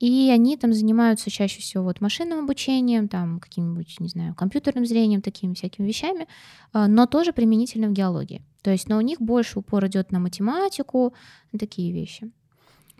[0.00, 5.22] И они там занимаются чаще всего вот машинным обучением, там каким-нибудь, не знаю, компьютерным зрением,
[5.22, 6.26] такими всякими вещами,
[6.72, 8.42] а, но тоже применительно в геологии.
[8.64, 11.14] То есть, но у них больше упор идет на математику,
[11.52, 12.30] на такие вещи.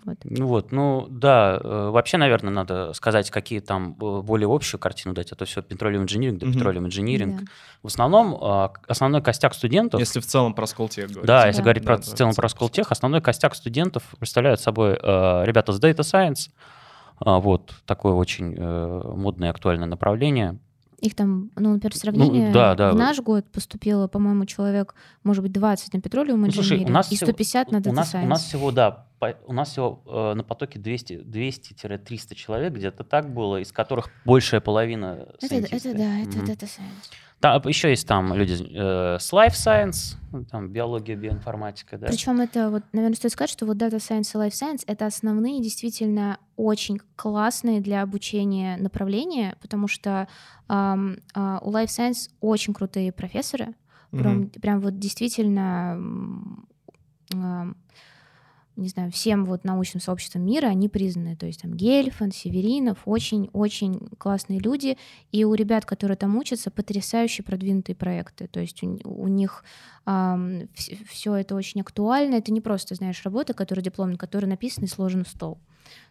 [0.05, 0.19] Вот.
[0.25, 5.15] Ну вот, ну да, э, вообще, наверное, надо сказать, какие там э, более общую картину
[5.15, 7.39] дать, а то все petroleum engineering, да, petroleum engineering.
[7.39, 7.45] Да.
[7.83, 11.27] В основном а, основной костяк студентов, Если в целом про Сколтех говорить.
[11.27, 11.65] да, если Да.
[11.65, 12.49] говорить про, Да, да, в целом в про.
[12.49, 16.51] Сколтех, основной костяк студентов представляют собой э, ребята с Data Science,
[17.21, 20.59] а, вот, такое очень э, модное и актуальное направление.
[21.05, 22.93] Их там, ну, например, в сравнении, да, да.
[22.93, 27.13] в наш год поступило, по-моему, человек, может быть, 20 на Petroleum Ну, слушай, у нас
[27.13, 28.25] и всего- 150 на у Data нас, Science.
[28.25, 33.05] у нас всего, да, по- у нас всего э, на потоке 200 200-300 человек, где-то
[33.05, 36.47] так было, из которых большая половина это, это да, это Мгм.
[36.47, 37.11] Data Science.
[37.41, 40.17] Там, еще есть там люди э, с Life Science,
[40.51, 42.07] там биология, биоинформатика, да.
[42.07, 45.61] Причем это вот, наверное, стоит сказать, что вот Data Science и Life Science— это основные
[45.63, 50.27] действительно очень классные для обучения направления, потому что
[50.69, 53.75] ам, а, у Life Science очень крутые профессоры,
[54.11, 54.49] прям, Мгм.
[54.51, 55.93] прям вот действительно,
[57.33, 57.77] ам,
[58.77, 61.37] не знаю, всем вот научным сообществом мира они признаны.
[61.37, 64.99] То есть там Гельфанд, Северинов, очень-очень классные люди.
[65.33, 68.47] И у ребят, которые там учатся, потрясающе продвинутые проекты.
[68.49, 69.65] То есть у, у них
[70.05, 72.37] все это очень актуально.
[72.37, 75.59] Это не просто, знаешь, работа, которая диплом, которая написана и сложена в стол.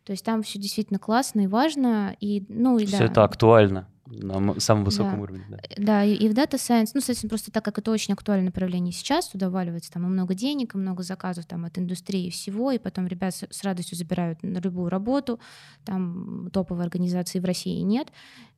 [0.03, 2.15] То есть там все действительно классно и важно.
[2.19, 3.05] И, ну, и Все да.
[3.05, 5.21] это актуально на самом высоком Да.
[5.21, 5.45] уровне.
[5.49, 5.57] Да.
[5.77, 8.91] Да, и, и в Data Science, ну, соответственно, просто так как это очень актуальное направление
[8.91, 12.71] сейчас, туда валивается там и много денег, и много заказов там от индустрии и всего,
[12.71, 15.39] и потом ребят с, с радостью забирают на любую работу,
[15.85, 18.09] там топовой организации в России нет.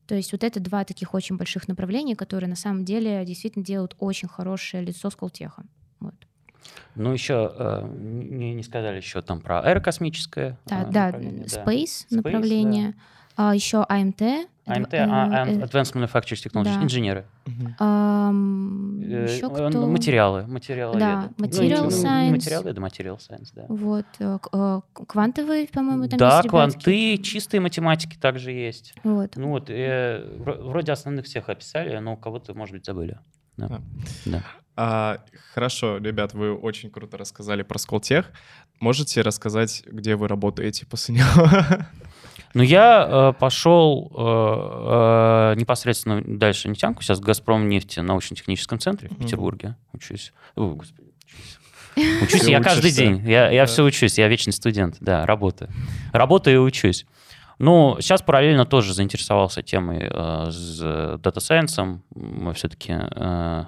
[0.07, 3.95] То есть вот это два таких очень больших направления, которые на самом деле действительно делают
[3.99, 5.63] очень хорошее лицо Сколтеха.
[5.99, 6.15] Вот.
[6.95, 11.63] Ну, еще э, не, не сказали еще там про аэрокосмическое Да, э, да, направление, да.
[11.63, 12.95] Space, Space, направление,
[13.35, 14.49] а, еще АМТ.
[14.65, 16.83] АМТ, а, э, Advanced Manufacturing Technology, да.
[16.83, 17.25] инженеры.
[17.79, 18.31] Э,
[19.27, 19.85] еще кто?
[19.87, 20.99] Материалы, материалы.
[20.99, 22.31] Да, Material Science.
[22.31, 23.65] Материалы, да, Material Science, да.
[23.69, 24.39] Вот, э,
[25.07, 26.49] квантовые, по-моему, там да, есть ребятки.
[26.49, 28.95] кванты, чистые математики также есть.
[29.03, 29.35] Вот.
[29.35, 33.19] Ну вот, э, вро- вроде основных всех описали, но у кого-то, может быть, забыли.
[33.57, 33.67] Да.
[33.67, 33.81] Да.
[34.25, 34.43] Да.
[34.77, 35.19] А,
[35.53, 38.31] хорошо, ребят, вы очень круто рассказали про Сколтех.
[38.81, 41.47] Можете рассказать, где вы работаете после него?
[42.55, 47.03] Ну, я э, пошел э, э, непосредственно дальше нефтянку.
[47.03, 49.15] Сейчас в «Газпром» нефти научно-техническом центре в.
[49.17, 50.33] Петербурге учусь.
[50.55, 51.09] О, господи,
[51.97, 52.21] учусь.
[52.23, 53.01] Учусь Всё я каждый учишься.
[53.01, 53.21] день.
[53.29, 53.65] Я, я Да.
[53.67, 54.17] все учусь.
[54.17, 54.95] Я вечный студент.
[55.01, 55.69] Да, работаю.
[56.13, 57.05] Работаю и учусь.
[57.59, 60.79] Ну, сейчас параллельно тоже заинтересовался темой э, с
[61.39, 61.99] Science.
[62.15, 62.93] Мы все-таки...
[62.97, 63.65] э,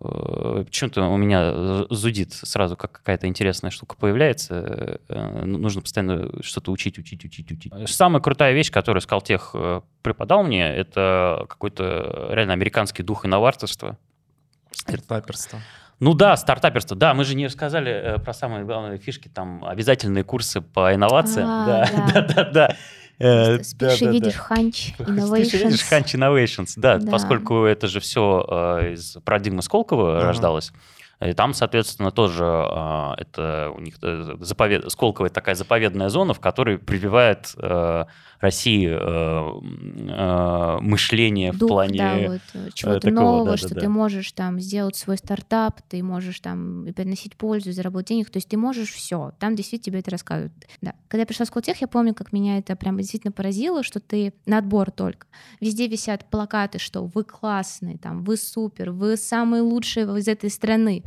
[0.00, 4.98] Почему-то у меня зудит сразу, как какая-то интересная штука появляется.
[5.08, 7.72] э, ну, Нужно постоянно что-то учить, учить, учить, учить.
[7.86, 13.98] Самая крутая вещь, которую Скалтех э, преподал мне, это какой-то реально американский дух инноваторства.
[14.72, 15.60] Стартаперство.
[16.00, 16.96] Ну да, стартаперство.
[16.96, 21.46] Да, мы же не рассказали э, про самые главные фишки, там обязательные курсы по инновациям.
[21.46, 22.20] А, да, да.
[22.22, 22.76] да, да, да.
[23.20, 25.06] Э, Спишь и видишь ханч, Спишь
[25.54, 25.90] и видишь innovations.
[25.90, 30.72] Hunch Innovations, да, поскольку это же все из парадигмы Сколково рождалось.
[31.20, 34.90] И там, соответственно, тоже а, это у них э, заповед...
[34.90, 38.04] Сколково это такая заповедная зона, в которой прививает э,
[38.40, 38.96] России э,
[40.08, 41.98] э, мышление в Дух, плане...
[41.98, 43.82] да, вот, э, чего-то такого, нового, да, что да.
[43.82, 48.48] ты можешь там сделать свой стартап, ты можешь там приносить пользу, заработать денег, то есть
[48.48, 49.32] ты можешь все.
[49.38, 50.54] Там действительно тебе это рассказывают.
[50.80, 50.94] Да.
[51.08, 54.32] Когда я пришла в Сколтех, я помню, как меня это прям действительно поразило, что ты
[54.46, 55.26] на отбор только.
[55.60, 61.02] Везде висят плакаты, что вы классные, там, вы супер, вы самые лучшие из этой страны.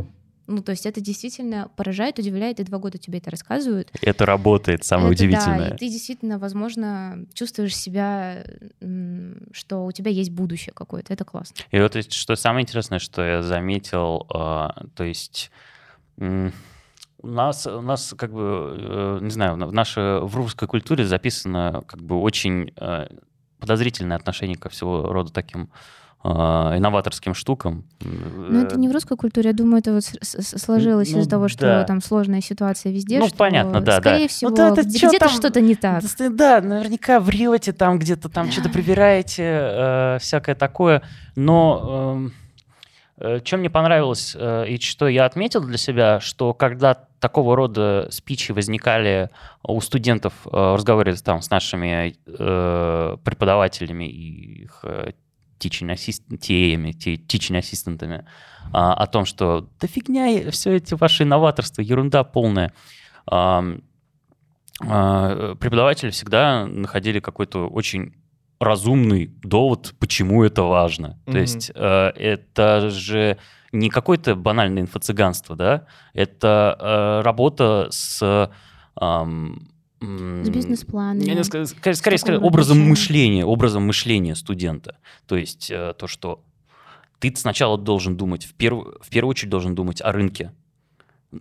[0.48, 3.90] Ну, то есть это действительно поражает, удивляет, и два года тебе это рассказывают.
[4.02, 5.74] Это работает, самое Это Да, удивительное.
[5.74, 8.44] и ты действительно, возможно, чувствуешь себя,
[9.52, 11.14] что у тебя есть будущее какое-то.
[11.14, 11.56] Это классно.
[11.72, 15.50] И вот есть, что самое интересное, что я заметил, а, то есть
[16.18, 21.82] у нас, у нас как бы, э, не знаю, в нашей в русской культуре записано
[21.88, 23.08] как бы очень э,
[23.60, 25.70] подозрительное отношение ко всего рода таким
[26.24, 27.84] инноваторским штукам.
[28.00, 31.62] Ну, это не в русской культуре, я думаю, это вот сложилось ну, из-за того, что
[31.62, 31.84] да.
[31.84, 33.20] там сложная ситуация везде.
[33.20, 34.28] Ну, что, понятно, да, скорее да.
[34.30, 36.02] всего, ну, это, где-то что-то не так.
[36.32, 41.02] Да, наверняка врете там где-то, там что-то прибираете, э, всякое такое.
[41.36, 42.30] Но
[43.18, 48.08] э, что мне понравилось э, и что я отметил для себя, что когда такого рода
[48.12, 49.30] спичи возникали
[49.64, 54.86] у студентов э, в разговоре там, с нашими э, преподавателями и их
[55.64, 58.26] teaching, assist, TA-ями, teaching ассистентами,
[58.72, 62.74] а, о том, что да фигня, все эти ваши новаторства, ерунда полная.
[63.26, 63.64] А,
[64.82, 68.14] а, преподаватели всегда находили какой-то очень
[68.60, 71.20] разумный довод, почему это важно.
[71.26, 71.32] Mm-hmm.
[71.32, 73.38] То есть э, это же
[73.74, 78.50] не какое-то банальное инфо-цыганство, да, это э, работа с
[80.04, 81.42] с бизнес-планами.
[81.44, 84.98] Скорее, скорее, скорее образом мышления, образом мышления студента.
[85.28, 86.44] То есть э, то, что
[87.20, 90.52] ты сначала должен думать, в первую, в первую очередь должен думать о рынке.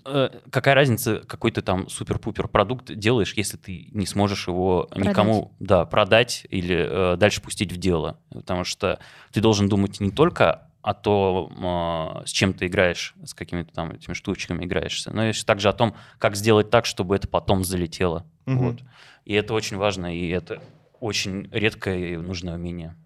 [0.04, 5.08] Э, какая разница, какой ты там супер-пупер продукт делаешь, если ты не сможешь его продать.
[5.08, 8.18] никому да, продать или э, дальше пустить в дело?
[8.30, 9.00] Потому что
[9.32, 14.14] ты должен думать не только о том, с чем ты играешь, с какими-то там этими
[14.14, 18.26] штучками играешься, но и также о том, как сделать так, чтобы это потом залетело.
[18.46, 18.56] Угу.
[18.56, 18.80] Вот.
[19.24, 20.62] И это очень важно, и это
[21.00, 22.96] очень редкое и нужное умение.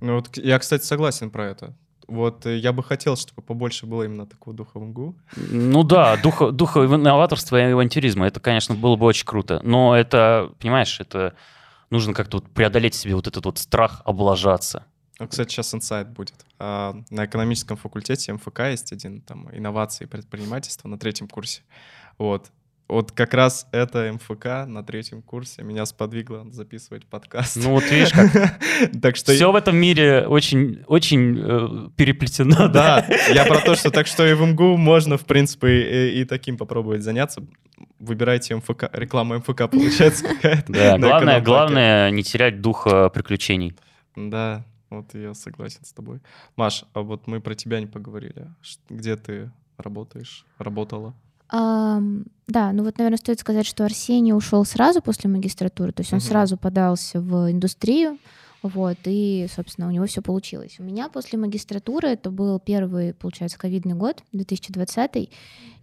[0.00, 1.74] Ну вот я, кстати, согласен про это.
[2.10, 5.16] Вот э, я бы хотел, чтобы побольше было именно такого духа МГУ.
[5.36, 9.60] Ну да, духа, духа инноваторства и авантюризма, это, конечно, было бы очень круто.
[9.62, 11.34] Но это, понимаешь, это
[11.90, 14.84] нужно как-то вот преодолеть себе вот этот вот страх облажаться.
[15.20, 16.46] Ну, кстати, сейчас инсайт будет.
[16.58, 21.62] А, на экономическом факультете МФК есть один, там, инновации и предпринимательство на третьем курсе.
[22.18, 22.50] Вот.
[22.90, 27.56] Вот как раз это МФК на третьем курсе меня сподвигло записывать подкаст.
[27.56, 28.58] Ну вот видишь как.
[29.02, 32.66] так что все в этом мире очень, очень э, переплетено.
[32.66, 35.68] Да, я про то, что так что и в МГУ можно, в принципе,
[36.08, 37.44] и, и таким попробовать заняться.
[38.00, 40.72] Выбирайте МФК, реклама МФК получается какая-то.
[40.72, 43.76] Да, главное, главное не терять дух приключений.
[44.16, 46.18] Да, вот я согласен с тобой.
[46.56, 48.48] Маш, а вот мы про тебя не поговорили.
[48.88, 51.14] Где ты работаешь, работала?
[51.50, 56.18] Да, ну вот, наверное, стоит сказать, что Арсений ушел сразу после магистратуры, то есть он
[56.18, 56.26] угу.
[56.26, 58.18] сразу подался в индустрию,
[58.62, 60.76] вот, и, собственно, у него все получилось.
[60.78, 65.30] У меня после магистратуры, это был первый, получается, ковидный год, 2020,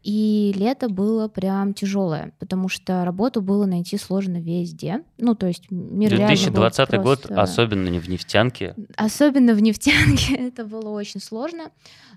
[0.03, 5.03] и лето было прям тяжелое, потому что работу было найти сложно везде.
[5.17, 7.41] Ну, то есть мир 2020 был год, просто...
[7.41, 8.75] особенно не в нефтянке.
[8.95, 11.71] Особенно в нефтянке, это было очень сложно.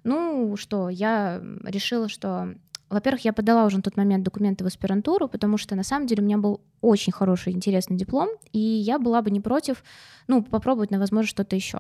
[0.05, 2.55] Ну, что, я решила, что
[2.91, 6.23] во-первых, я подала уже на тот момент документы в аспирантуру, потому что на самом деле
[6.23, 9.85] у меня был очень хороший, интересный диплом, и я была бы не против,
[10.27, 11.79] ну, попробовать на возможность что-то еще.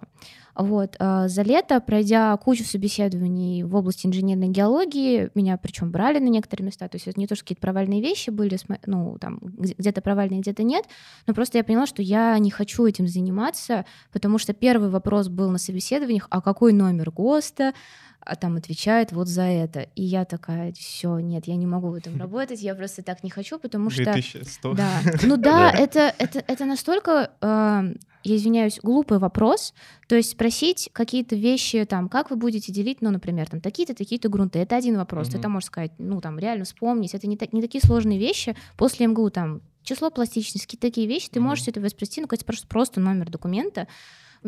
[0.54, 0.96] Вот.
[0.98, 6.66] А, за лето, пройдя кучу собеседований в области инженерной геологии, меня причем брали на некоторые
[6.66, 10.40] места, то есть это не то, что какие-то провальные вещи были, ну, там, где-то провальные,
[10.40, 10.84] где-то нет,
[11.26, 15.50] но просто я поняла, что я не хочу этим заниматься, потому что первый вопрос был
[15.50, 17.72] на собеседованиях, а какой номер ГОСТа,
[18.20, 19.80] а там отвечает вот за это.
[19.94, 23.30] И я такая, все, нет, я не могу в этом работать, я просто так не
[23.30, 24.04] хочу, потому что...
[24.04, 24.74] 2100.
[24.74, 29.74] Да, ну да, это, это, это настолько, э, я извиняюсь, глупый вопрос,
[30.08, 34.28] то есть спросить какие-то вещи, там, как вы будете делить, ну, например, там, такие-то, такие-то
[34.28, 37.52] грунты, это один вопрос, ты там можешь сказать, ну, там, реально вспомнить, это не, так,
[37.52, 42.20] не такие сложные вещи, после МГУ, там, число пластичности, такие вещи, ты можешь это воспроизвести,
[42.20, 43.88] ну, просто, просто номер документа,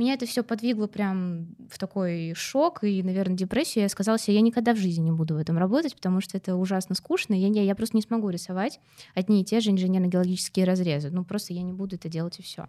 [0.00, 3.82] меня это все подвигло прям в такой шок и, наверное, депрессию.
[3.82, 6.56] Я сказала себе, я никогда в жизни не буду в этом работать, потому что это
[6.56, 7.34] ужасно скучно.
[7.34, 8.80] Я, я, я просто не смогу рисовать
[9.14, 11.10] одни и те же инженерно-геологические разрезы.
[11.10, 12.68] Ну, просто я не буду это делать и все.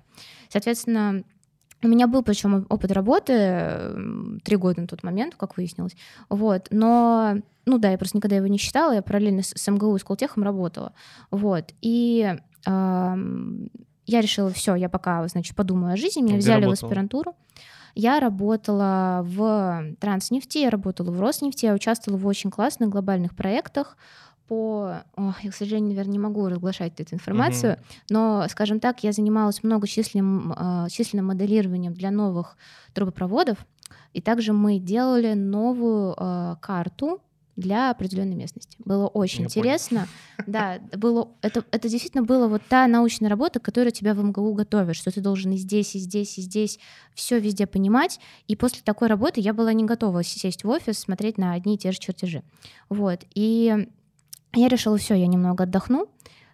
[0.50, 1.24] Соответственно,
[1.82, 3.96] у меня был, причем, опыт работы
[4.44, 5.96] три года на тот момент, как выяснилось.
[6.30, 6.68] Вот.
[6.72, 10.00] Но, ну да, я просто никогда его не считала, я параллельно с, с МГУ и
[10.00, 10.94] с Колтехом работала.
[11.32, 11.74] Вот.
[11.82, 12.36] И
[14.06, 16.76] я решила, все, я пока, значит, подумаю о жизни, меня Где взяли работала?
[16.76, 17.36] в аспирантуру.
[17.96, 23.98] Я работала в Транснефти, я работала в Роснефти, я участвовала в очень классных глобальных проектах
[24.48, 25.04] по...
[25.16, 28.04] О, я, к сожалению, наверное, не могу разглашать эту информацию, uh-huh.
[28.10, 32.58] но, скажем так, я занималась многочисленным э, численным моделированием для новых
[32.94, 33.60] трубопроводов,
[34.12, 37.22] и также мы делали новую э, карту
[37.56, 38.78] для определенной местности.
[38.80, 40.08] Было очень Я интересно.
[40.38, 40.48] Понял.
[40.48, 44.96] Да, было, это, это действительно было вот та научная работа, которая тебя в МГУ готовит,
[44.96, 46.80] что ты должен и здесь, и здесь, и здесь
[47.14, 48.20] все везде понимать.
[48.48, 51.78] И после такой работы я была не готова сесть в офис, смотреть на одни и
[51.78, 52.44] те же чертежи.
[52.90, 53.22] Вот.
[53.36, 53.88] И
[54.54, 56.08] я решила, все, я немного отдохну.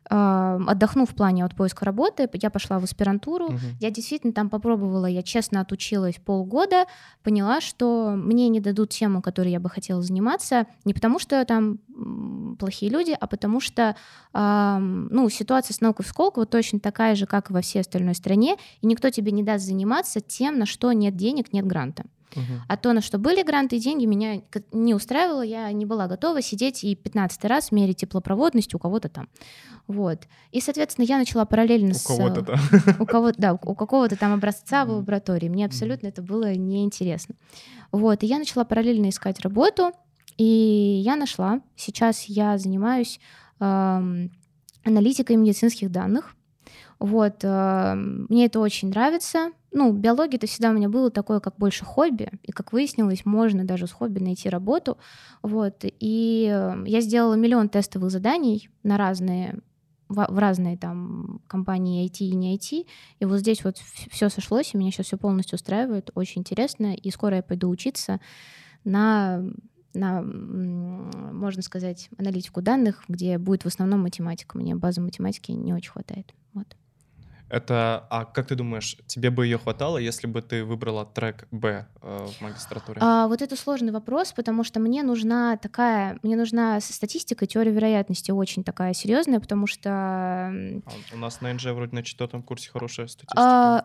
[0.09, 3.59] Э, отдохну в плане от поиска работы, я пошла в аспирантуру, Мгм.
[3.79, 6.85] я действительно там попробовала, я честно отучилась полгода,
[7.23, 11.79] поняла, что мне не дадут тему, которой я бы хотела заниматься, не потому что там
[12.59, 13.95] плохие люди, а потому что
[14.33, 18.15] ам, ну, ситуация с наукой в Сколково точно такая же, как и во всей остальной
[18.15, 22.05] стране, и никто тебе не даст заниматься тем, на что нет денег, нет гранта.
[22.67, 26.41] А то, на что были гранты и деньги, меня не устраивало, я не была готова
[26.41, 29.29] сидеть и 15 раз мерить теплопроводность у кого-то там.
[29.87, 30.27] Вот.
[30.51, 32.03] И, соответственно, я начала параллельно У с...
[32.03, 32.55] кого-то, да.
[32.99, 35.49] у кого да, у какого-то там образца в лаборатории.
[35.49, 37.35] Мне абсолютно это было неинтересно.
[37.91, 39.91] Вот, и я начала параллельно искать работу,
[40.37, 41.61] и я нашла.
[41.75, 43.19] Сейчас я занимаюсь
[43.59, 44.31] эм,
[44.83, 46.35] аналитикой медицинских данных.
[46.99, 49.51] Вот, эм, мне это очень нравится.
[49.71, 53.65] Ну, биология это всегда у меня было такое, как больше хобби, и как выяснилось, можно
[53.65, 54.97] даже с хобби найти работу.
[55.43, 59.59] Вот, и э, я сделала миллион тестовых заданий на разные
[60.09, 62.87] в разные там компании IT и не IT.
[63.19, 66.09] И вот здесь вот все сошлось, и меня сейчас все полностью устраивает.
[66.15, 66.95] Очень интересно.
[66.95, 68.19] И скоро я пойду учиться
[68.83, 69.43] на,
[69.93, 74.57] на можно сказать, аналитику данных, где будет в основном математика.
[74.57, 76.33] Мне базы математики не очень хватает.
[76.53, 76.75] Вот.
[77.49, 81.87] Это, а как ты думаешь, тебе бы ее хватало, если бы ты выбрала трек Б
[82.01, 82.99] э, в магистратуре?
[83.01, 88.29] А, вот это сложный вопрос, потому что мне нужна такая, мне нужна статистика, теория вероятности
[88.29, 90.81] очень такая серьезная, потому что А
[91.13, 93.41] У нас на НЖ вроде на четвертом курсе хорошая статистика.
[93.41, 93.83] а,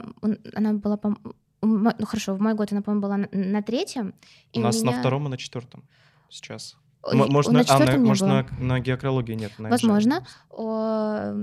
[0.55, 1.17] она была, по
[1.63, 4.15] ну хорошо, в мой год она, по-моему, была на, на третьем.
[4.53, 5.85] У нас на меня- втором и на четвертом
[6.29, 6.77] сейчас.
[7.13, 8.47] Может, на на, а, на, не может было.
[8.59, 9.53] на, на геокрологии нет.
[9.59, 9.69] на.
[9.69, 10.25] Возможно.
[10.51, 11.35] О,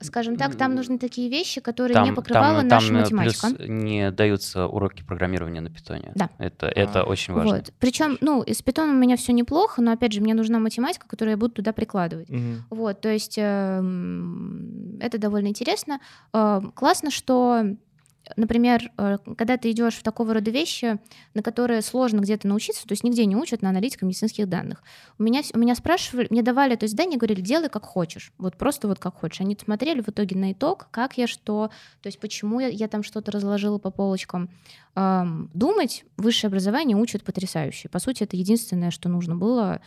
[0.00, 3.46] скажем так, там нужны такие вещи, которые не Там, покрывала там, наша там, э, математика.
[3.48, 6.12] плюс не даются уроки программирования на питоне.
[6.14, 6.30] Да.
[6.38, 7.04] Это, это А.
[7.04, 7.56] очень важно.
[7.56, 7.72] Вот.
[7.78, 11.32] Причем, ну, с питоном у меня все неплохо, но опять же, мне нужна математика, которую
[11.32, 12.28] я буду туда прикладывать.
[12.28, 12.64] Мгм.
[12.70, 16.00] Вот, то есть эм, это довольно интересно.
[16.32, 17.64] Э, Классно, что,
[18.36, 20.98] например, э, когда ты идешь в такого рода вещи,
[21.34, 24.82] на которые сложно где-то научиться, то есть нигде не учат на аналитико-медицинских данных.
[25.18, 28.56] У меня, у меня спрашивали, мне давали то есть задание, говорили, делай как хочешь, вот
[28.56, 29.40] просто вот как хочешь.
[29.40, 31.70] Они смотрели в итоге на итог, как я что,
[32.02, 34.50] то есть почему я, я там что-то разложила по полочкам.
[34.94, 37.88] Эм, думать высшее образование учат потрясающе.
[37.88, 39.80] По сути, это единственное, что нужно было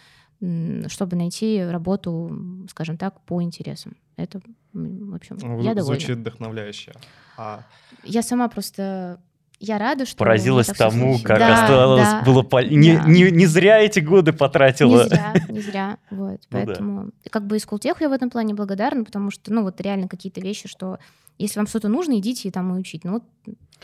[0.88, 2.32] чтобы найти работу,
[2.70, 3.96] скажем так, по интересам.
[4.16, 4.40] Это,
[4.74, 5.84] в общем, Ну, я довольна.
[5.84, 6.94] Звучит вдохновляюще.
[7.38, 7.62] А,
[8.04, 9.20] Я сама просто...
[9.62, 10.18] Я рада, что...
[10.18, 13.04] Поразилась тому, как Да, осталось да, было пол- не, да.
[13.06, 15.04] не, не зря эти годы потратила.
[15.04, 15.98] Не зря, не зря.
[16.12, 16.66] Вот, Ну да.
[16.66, 20.08] поэтому как бы и Скултеху я в этом плане благодарна, потому что, ну, вот реально
[20.08, 20.98] какие-то вещи, что
[21.40, 23.04] если вам что-то нужно, идите и там и учить.
[23.06, 23.24] Ну, вот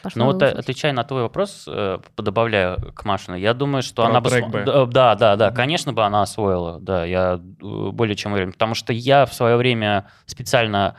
[0.01, 0.53] пошла Ну вот учусь.
[0.59, 4.29] отвечая на твой вопрос, э, добавляю к Машину, я думаю, что Про она бы...
[4.29, 4.91] трек см- Б.
[4.91, 8.93] Да, Да, да, конечно бы она освоила, да, я э, более чем уверен, потому что
[8.93, 10.95] я в свое время специально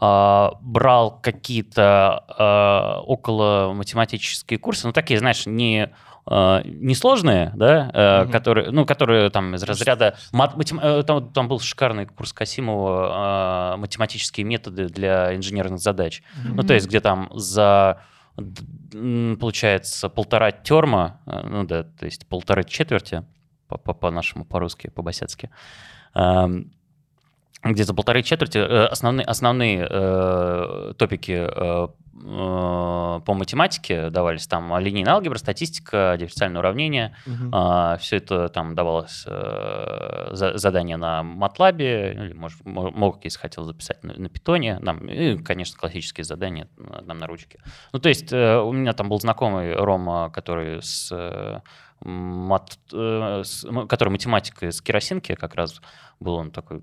[0.00, 5.90] а, брал какие-то а, около математические курсы, ну такие, знаешь, не
[6.64, 8.32] несложные, да, Мгм.
[8.32, 10.16] которые, ну, которые там из разряда...
[10.32, 16.22] мат- матем- э, там, там был шикарный курс Касимова а, «Математические методы для инженерных задач».
[16.44, 16.66] Ну, Мгм.
[16.66, 18.00] то есть, где там за,
[19.40, 23.24] получается, полтора терма, э, ну да, то есть полторы четверти,
[23.68, 25.50] по- по- по-нашему, по-русски, по-босяцки,
[26.14, 26.72] эм,
[27.64, 34.78] где за полторы четверти э, основные, основные э, топики э, э, по математике давались, там
[34.78, 37.98] линейная алгебра, статистика, дифференциальные уравнения, мгм.
[37.98, 43.64] все это там давалось э, за- задание на MATLAB, или, может, мо- мог, если хотел
[43.64, 46.68] записать на, на питоне, там, и, конечно, классические задания
[47.06, 47.58] там, на ручке.
[47.92, 51.60] Ну, то есть э, у меня там был знакомый Рома, который с, э,
[52.04, 55.80] мат- э, с- который математик из керосинки как раз
[56.20, 56.82] был, он такой,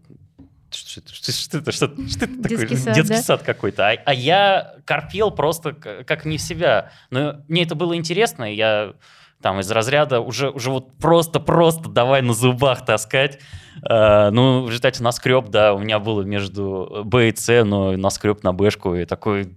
[0.75, 1.85] что, это- что, что что, это- что
[2.25, 2.57] это такое?
[2.57, 3.21] Детский сад, Детский да?
[3.23, 3.89] сад какой-то.
[3.89, 6.91] А, а я корпел просто как не в себя.
[7.09, 8.93] Но мне это было интересно, и я
[9.41, 13.39] там из разряда уже, уже вот просто-просто давай на зубах таскать.
[13.87, 18.43] Э, ну, в результате наскреб, да, у меня было между Б и С, но наскреб
[18.43, 19.55] на Бэшку, и такой...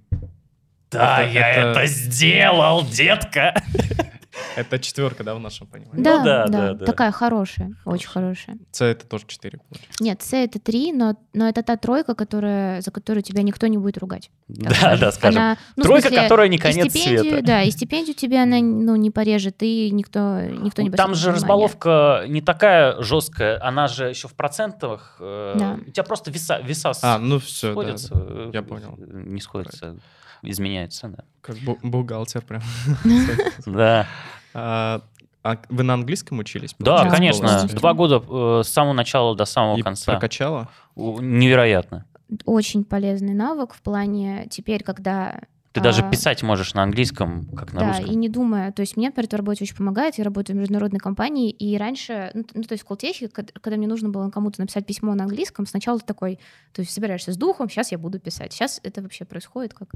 [0.91, 3.55] Да, Это- я это- это сделал, детка!
[4.59, 6.03] Это четверка, да, в нашем понимании?
[6.03, 6.85] Да, Ну да, да, да, да.
[6.87, 8.59] такая хорошая, очень хорошая.
[8.73, 10.03] С это тоже 4 получается.
[10.05, 13.79] Нет, С это три, но, но это та тройка, которая, за которую тебя никто не
[13.79, 14.31] будет ругать.
[14.49, 15.41] Да, да, скажем.
[15.41, 17.43] Она, ну, Тройка, смысле, которая не конец света.
[17.43, 21.31] Да, и стипендию тебе она ну, не порежет, и никто, никто не Там обратит же
[21.31, 21.35] внимания.
[21.37, 25.17] разбаловка не такая жесткая, она же еще в процентах.
[25.21, 25.79] э, Да.
[25.87, 28.15] У тебя просто веса, веса А, ну все, да, сходятся.
[28.15, 28.21] да.
[28.27, 28.95] э, Я понял.
[28.99, 29.97] Не сходятся,
[30.43, 31.25] изменяются, да.
[31.41, 32.63] Как бу- бухгалтер прям.
[33.67, 34.07] Да,
[34.55, 35.03] А
[35.45, 36.75] а вы на английском учились?
[36.79, 37.47] да, конечно.
[37.47, 37.79] полностью?
[37.79, 40.13] Два года э, с самого начала до самого И конца.
[40.13, 40.69] прокачала?
[40.95, 42.05] У- Невероятно.
[42.45, 45.41] очень полезный навык в плане теперь, когда
[45.73, 48.07] Ты даже А, писать можешь на английском, как на да, русском.
[48.07, 48.73] и не думая.
[48.73, 50.19] То есть мне, например, это в работе очень помогает.
[50.19, 53.87] Я работаю в международной компании, и раньше, ну, ну, то есть в Колтехе, когда мне
[53.87, 56.41] нужно было кому-то написать письмо на английском, сначала ты такой,
[56.73, 58.53] то есть собираешься с духом, сейчас я буду писать.
[58.53, 59.89] Сейчас это вообще происходит как,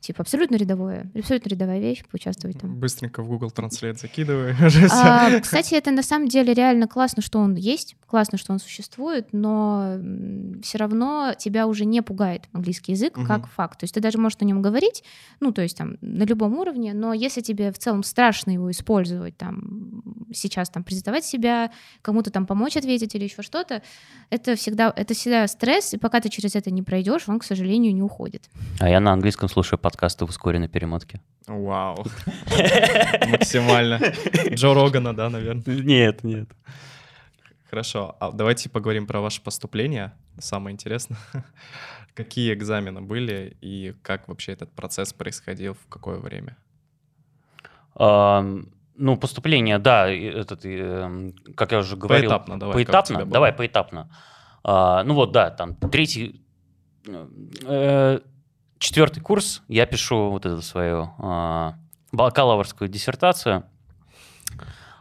[0.00, 2.78] типа, абсолютно рядовое, абсолютно рядовая вещь, поучаствовать там.
[2.78, 4.52] Быстренько в Google Translate закидывай.
[4.68, 4.88] всё.
[4.90, 9.28] А, кстати, это на самом деле реально классно, что он есть, классно, что он существует,
[9.32, 9.98] но
[10.62, 13.80] все равно тебя уже не пугает английский язык как факт.
[13.80, 15.04] То есть ты даже можешь на нем говорить,
[15.40, 19.36] ну, то есть там на любом уровне, но если тебе в целом страшно его использовать,
[19.36, 21.70] там, сейчас там презентовать себя,
[22.02, 23.82] кому-то там помочь ответить или еще что-то,
[24.30, 27.94] это всегда, это всегда стресс, и пока ты через это не пройдешь, он, к сожалению,
[27.94, 28.48] не уходит.
[28.80, 31.22] А я на английском слушаю подкасты в ускоренной перемотке.
[31.46, 32.04] Вау.
[33.26, 33.98] Максимально.
[34.52, 35.64] Джо Рогана, да, наверное.
[35.66, 36.50] Нет, нет.
[37.70, 40.12] Хорошо, а давайте поговорим про ваше поступление.
[40.38, 41.18] Самое интересное.
[42.14, 46.58] Какие экзамены были и как вообще этот процесс происходил, в какое время?
[47.98, 52.30] Ну, поступление, да, этот, эм, как я уже говорил.
[52.30, 52.74] Поэтапно, давай.
[52.74, 53.24] Поэтапно?
[53.24, 54.10] Давай поэтапно.
[54.64, 56.42] А, ну вот, да, там третий,
[57.06, 58.20] э,
[58.78, 61.74] четвертый курс, я пишу вот эту свою а,
[62.12, 63.64] бакалаврскую диссертацию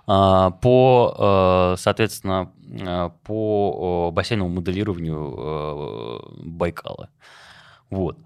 [0.06, 7.10] а, по, э, соответственно, э, по э, бассейновому моделированию э, Байкала.
[7.90, 8.18] Вот.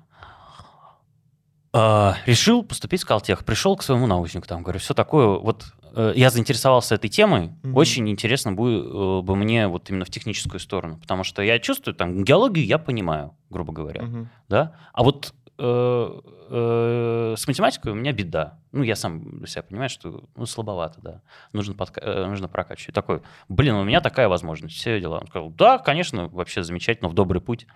[1.74, 3.46] А, решил поступить в Калтех.
[3.46, 5.28] Пришел к своему научнику, там, говорю, все такое.
[5.40, 7.52] Вот э, я заинтересовался этой темой.
[7.64, 7.78] Мгм.
[7.78, 10.98] Очень интересно бы, э, бы мне вот именно в техническую сторону.
[10.98, 14.04] Потому что я чувствую, там, геологию я понимаю, грубо говоря.
[14.04, 14.30] Мгм.
[14.50, 14.76] Да?
[14.92, 18.60] А вот э, э, с математикой у меня беда.
[18.72, 21.22] Ну, я сам для себя понимаю, что ну, слабовато, да.
[21.54, 22.96] Нужно, подка- э, нужно прокачивать.
[22.96, 25.20] Такой, блин, у меня такая возможность, все дела.
[25.20, 27.68] Он сказал, да, конечно, вообще замечательно, в добрый путь.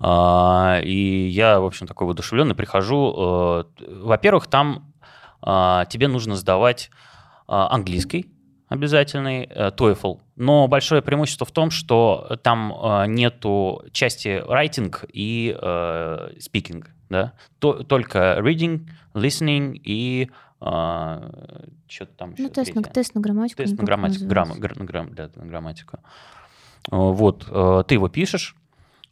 [0.00, 3.64] А, и я, в общем, такой воодушевленный прихожу.
[3.78, 4.92] Во-первых, там
[5.42, 6.90] а, тебе нужно сдавать
[7.46, 8.32] а, английский
[8.68, 10.20] обязательный, TOEFL.
[10.42, 17.34] Но большое преимущество в том, что там э, нету части writing и э, speaking, да?
[17.58, 20.30] То- только reading, listening и
[20.60, 23.62] что-то там еще Ну, тест на, тест на грамматику.
[23.62, 25.98] Тест на грамматику, грамма- гра- на грамм- да, на грамматику.
[25.98, 26.00] Э,
[26.96, 28.56] Вот, э, ты его пишешь,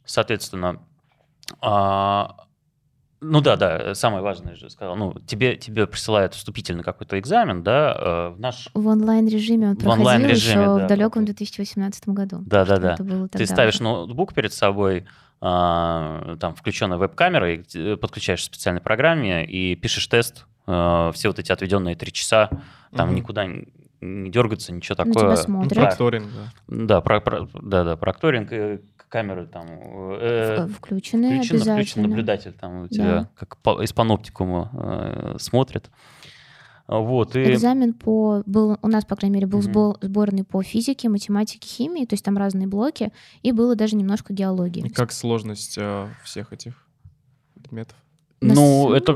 [0.05, 0.79] соответственно,
[1.61, 2.35] а,
[3.21, 7.95] ну да, да, самое важное же сказал, ну, тебе, тебе присылают вступительный какой-то экзамен, да,
[7.99, 11.37] э, в наш, В онлайн-режиме он В проходил онлайн-режиме, еще да, в далеком проходит.
[11.37, 12.37] 2018 году.
[12.45, 15.05] да-да-да, Это было ты ставишь ноутбук перед собой,
[15.41, 21.29] а, там включенная веб-камера, и э, подключаешь к специальной программе и пишешь тест, э, все
[21.29, 22.49] вот эти отведенные три часа,
[22.95, 23.15] там Мгм.
[23.17, 23.45] никуда
[24.01, 25.35] не дергаться, ничего На такое.
[25.35, 26.51] Да, Прокторинг, да.
[26.67, 28.79] Да, про, про- да, да, прокторинг, э,
[29.09, 29.65] камеры там.
[29.69, 32.07] э, В- Включены включен, включен обязательно.
[32.07, 32.87] наблюдатель там у Да.
[32.89, 35.89] тебя, как по- из паноптикума э, смотрит.
[36.87, 37.51] Вот, и...
[37.53, 42.05] Экзамен по был у нас, по крайней мере, был сбо- сборный по физике, математике, химии,
[42.05, 43.11] то есть там разные блоки,
[43.43, 44.83] и было даже немножко геологии.
[44.87, 46.73] И как сложность э, всех этих
[47.53, 47.95] предметов?
[48.41, 49.15] Ну, с- это,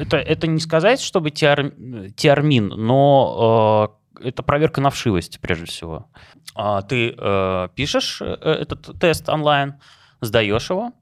[0.00, 1.72] это, это не сказать, чтобы теор,
[2.14, 6.08] теормин, но э, это проверка на вшивость, прежде всего.
[6.54, 9.74] А, ты э, пишешь э, этот тест онлайн,
[10.20, 10.92] сдаешь его,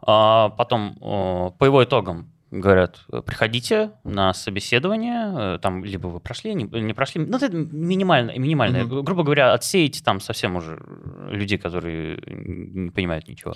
[0.00, 6.20] а потом э, по его итогам говорят, э, приходите на собеседование, э, там либо вы
[6.20, 8.84] прошли, не, не прошли, ну, это минимально, минимальное.
[8.84, 9.02] Мгм.
[9.02, 10.80] Грубо говоря, отсеять там совсем уже
[11.28, 13.54] людей, которые не понимают ничего.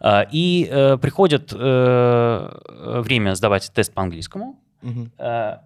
[0.00, 0.64] А, И
[1.00, 4.60] приходит время сдавать тест по английскому,
[5.18, 5.56] э,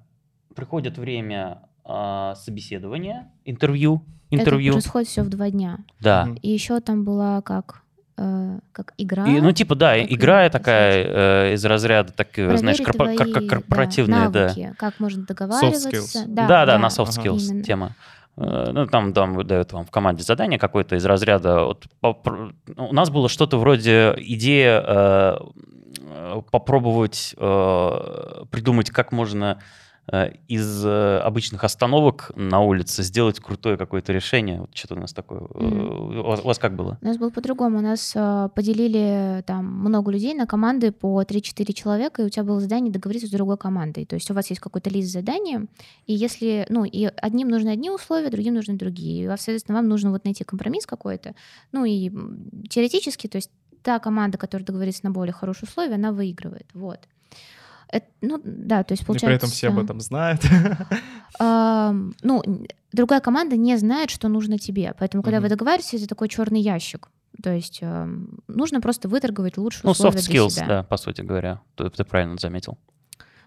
[0.55, 5.79] приходит время а, собеседования, интервью, Это интервью, происходит все в два дня.
[6.01, 6.29] да.
[6.43, 7.83] И еще там была как
[8.17, 9.27] э, как игра.
[9.27, 11.05] И, ну, типа, да, как игра такая
[11.51, 14.41] э, из разряда, так, э, знаешь, проверить корпо- как, как твои, корпоративная, да.
[14.43, 15.89] навыки, как можно договариваться.
[15.91, 16.25] skills.
[16.27, 17.23] Да, да, на soft Ага.
[17.29, 17.65] skills именно.
[17.65, 17.91] тема.
[18.37, 21.65] Э, Ну, там, там выдают вам в команде задание какое-то из разряда.
[21.65, 25.39] Вот, попро- у нас было что-то вроде идея э,
[25.99, 29.63] э, попробовать э, придумать, как можно э,
[30.49, 34.61] из э, обычных остановок на улице сделать крутое какое-то решение.
[34.61, 35.43] Вот что-то у нас такое.
[35.55, 36.19] Э, Мгм.
[36.19, 36.99] У вас, у вас как было?
[37.01, 37.79] У нас было по-другому.
[37.79, 42.43] У нас э, поделили там много людей на команды по 3-4 человека, и у тебя
[42.43, 44.05] было задание договориться с другой командой.
[44.05, 45.69] То есть у вас есть какой-то лист с заданием,
[46.07, 49.25] и если, ну, и одним нужны одни условия, другим нужны другие.
[49.25, 51.35] И, соответственно, вам нужно вот найти компромисс какой-то.
[51.71, 52.11] Ну и
[52.69, 53.51] теоретически, то есть
[53.83, 56.67] та команда, которая договорится на более хорошие условия, она выигрывает.
[56.75, 57.01] Вот.
[57.93, 59.27] Это, ну, да, то есть И получается...
[59.27, 60.43] при этом все об этом знают.
[61.41, 62.43] Ну,
[62.93, 64.95] другая команда не знает, что нужно тебе.
[64.99, 67.09] Поэтому, когда вы договариваетесь, это такой черный ящик.
[67.43, 68.09] То есть э,
[68.49, 70.67] нужно просто выторговать лучшие Ну, условия soft для skills, себя.
[70.67, 71.61] да, по сути говоря.
[71.77, 72.77] Ты, ты правильно заметил.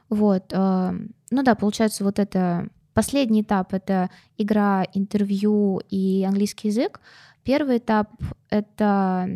[0.10, 0.52] Вот.
[0.52, 7.00] э, ну да, получается, вот это последний этап— это игра, интервью и английский язык.
[7.44, 8.10] Первый этап—
[8.50, 9.28] это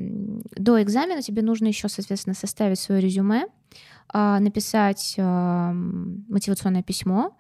[0.56, 3.46] до экзамена тебе нужно еще, соответственно, составить свое резюме,
[4.12, 7.38] написать ам, мотивационное письмо,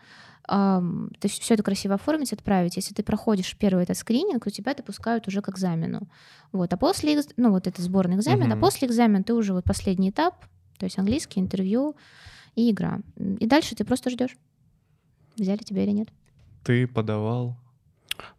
[0.48, 2.76] ам, то есть все это красиво оформить, отправить.
[2.76, 6.08] Если ты проходишь первый этот скрининг, то тебя допускают уже к экзамену.
[6.52, 6.72] Вот.
[6.72, 8.62] А после, ну вот это сборный экзамен, а Мгм.
[8.62, 10.46] после экзамена ты уже вот последний этап,
[10.78, 11.96] то есть английский, интервью
[12.56, 13.00] и игра.
[13.18, 14.38] И дальше ты просто ждешь,
[15.38, 16.10] взяли тебя или нет.
[16.64, 17.56] Ты подавал...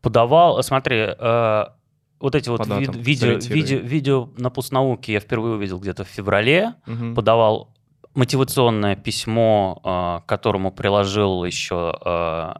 [0.02, 1.64] Подавал, смотри, э,
[2.20, 6.74] вот эти вот датам видео, видео, видео на пустнауке я впервые увидел где-то в феврале.
[6.86, 7.14] Мгм.
[7.14, 7.74] Подавал
[8.14, 12.52] мотивационное письмо, э, к которому приложил еще э,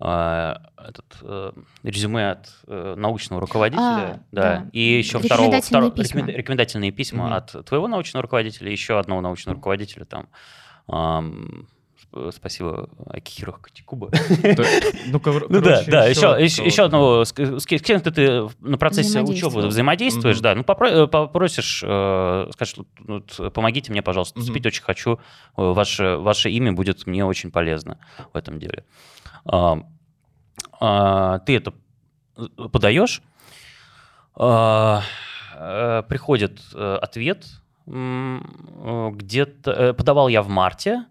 [0.00, 0.54] э,
[0.88, 3.82] этот, э, резюме от э, научного руководителя.
[3.82, 4.42] А, да.
[4.60, 4.66] да.
[4.72, 6.20] И еще второго, Рекомендательные второго- письма.
[6.20, 7.32] рекомен- рекомендательные письма Мгм.
[7.34, 10.28] от твоего научного руководителя еще одного научного руководителя там.
[12.32, 14.10] Спасибо Акихиро Катикуба.
[15.06, 16.62] Ну, Ну да, да, еще, еще, кого-то.
[16.62, 17.60] еще одного, с, кем-
[18.10, 22.76] ты, на процессе учебы взаимодействуешь, да, ну э, попросишь, э, скажешь,
[23.52, 24.42] помогите мне, пожалуйста, Мгм.
[24.42, 25.18] вступить очень хочу, э,
[25.56, 27.98] ваше, ваше имя будет мне очень полезно
[28.32, 28.84] в этом деле.
[29.44, 29.78] А,
[30.80, 31.72] а, ты это
[32.72, 33.22] подаешь,
[34.34, 35.02] а,
[36.08, 37.46] приходит ответ,
[37.86, 41.04] где-то, подавал я в марте,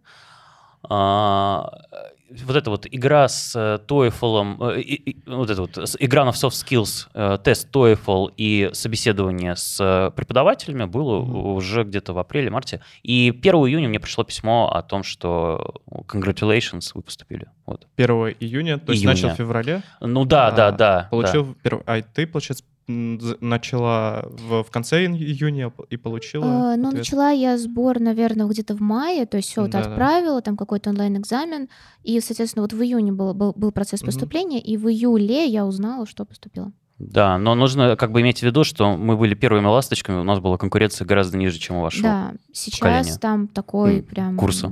[0.84, 6.52] вот эта вот игра с э, TOEFL, э, и- вот это вот игра на soft
[6.52, 11.36] skills, э, тест TOEFL и собеседование с э, преподавателями было Мгм.
[11.56, 12.82] уже где-то в апреле-марте.
[13.04, 15.74] И 1 июня мне пришло письмо о том, что
[16.08, 17.48] congratulations, вы поступили.
[17.66, 17.88] Вот.
[17.98, 19.16] 1 июня, то есть Июня.
[19.16, 19.82] начал в феврале.
[20.00, 21.08] Ну да, А, да, да.
[21.12, 21.56] Получил...
[21.64, 27.00] перв- А ты, получается, начала в, в конце июня и получила Э, Ну, ответ?
[27.02, 29.90] начала я сбор, наверное, где-то в мае, то есть все это Да-да.
[29.92, 31.70] отправила, там какой-то онлайн-экзамен,
[32.04, 36.06] и, соответственно, вот в июне был, был, был процесс поступления, и в июле я узнала,
[36.06, 36.72] что поступила.
[36.98, 40.40] Да, но нужно как бы иметь в виду, что мы были первыми ласточками, у нас
[40.40, 42.04] была конкуренция гораздо ниже, чем у вашего.
[42.04, 43.18] Да, сейчас поколения.
[43.22, 44.70] там такой М, прям курса.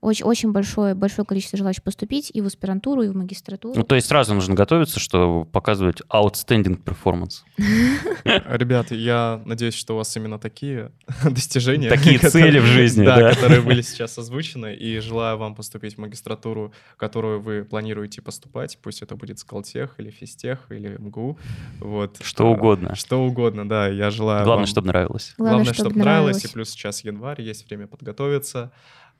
[0.00, 3.74] Очень, очень большое, большое количество желающих поступить и в аспирантуру, и в магистратуру.
[3.76, 7.42] Ну, то есть сразу нужно готовиться, что показывать outstanding performance.
[8.24, 10.92] Ребята, я надеюсь, что у вас именно такие
[11.24, 11.88] достижения.
[11.88, 13.30] Такие цели в жизни, да.
[13.34, 14.74] которые были сейчас озвучены.
[14.74, 18.78] И желаю вам поступить в магистратуру, которую вы планируете поступать.
[18.80, 21.38] Пусть это будет Скалтех или Физтех или МГУ.
[21.80, 22.18] Вот.
[22.22, 22.94] Что А, угодно.
[22.94, 23.88] Что угодно, да.
[23.88, 25.34] Я желаю Главное, чтобы нравилось.
[25.38, 26.44] Главное, чтоб чтобы нравилось.
[26.44, 28.72] И плюс сейчас январь, есть время подготовиться.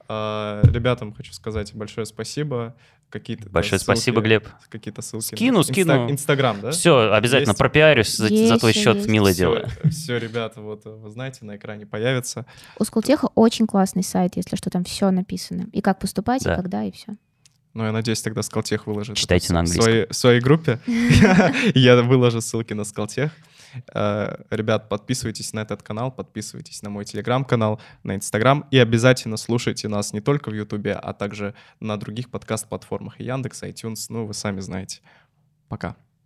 [0.09, 2.75] А, Ребятам хочу сказать большое спасибо.
[3.11, 4.47] Какие-то Большое ссылки- спасибо, Глеб.
[4.69, 5.33] Какие-то ссылки.
[5.33, 6.11] на Скину, Инста- скину.
[6.11, 6.71] Инстаграм, да?
[6.73, 7.59] Все, обязательно Есть?
[7.59, 9.09] пропиарюсь за, за Есть, твой счет, есть.
[9.09, 9.69] милое все, дело.
[9.91, 12.45] Все, ребята, вот вы знаете, на экране появится.
[12.79, 15.69] У Скултеха очень классный сайт, если что, там все написано.
[15.73, 16.53] И как поступать, Да.
[16.53, 17.17] и когда, и все.
[17.73, 19.17] Ну, я надеюсь, тогда Скалтех выложит.
[19.17, 20.79] Читайте на в своей, в своей группе.
[21.75, 23.31] Я выложу ссылки на Скалтех.
[23.95, 29.89] Э, Ребят, подписывайтесь на этот канал, подписывайтесь на мой телеграм-канал, на инстаграм и обязательно слушайте
[29.89, 34.61] нас не только в ютубе, а также на других подкаст-платформах Яндекс, iTunes, ну, вы сами
[34.61, 35.01] знаете.
[35.69, 35.97] Пока.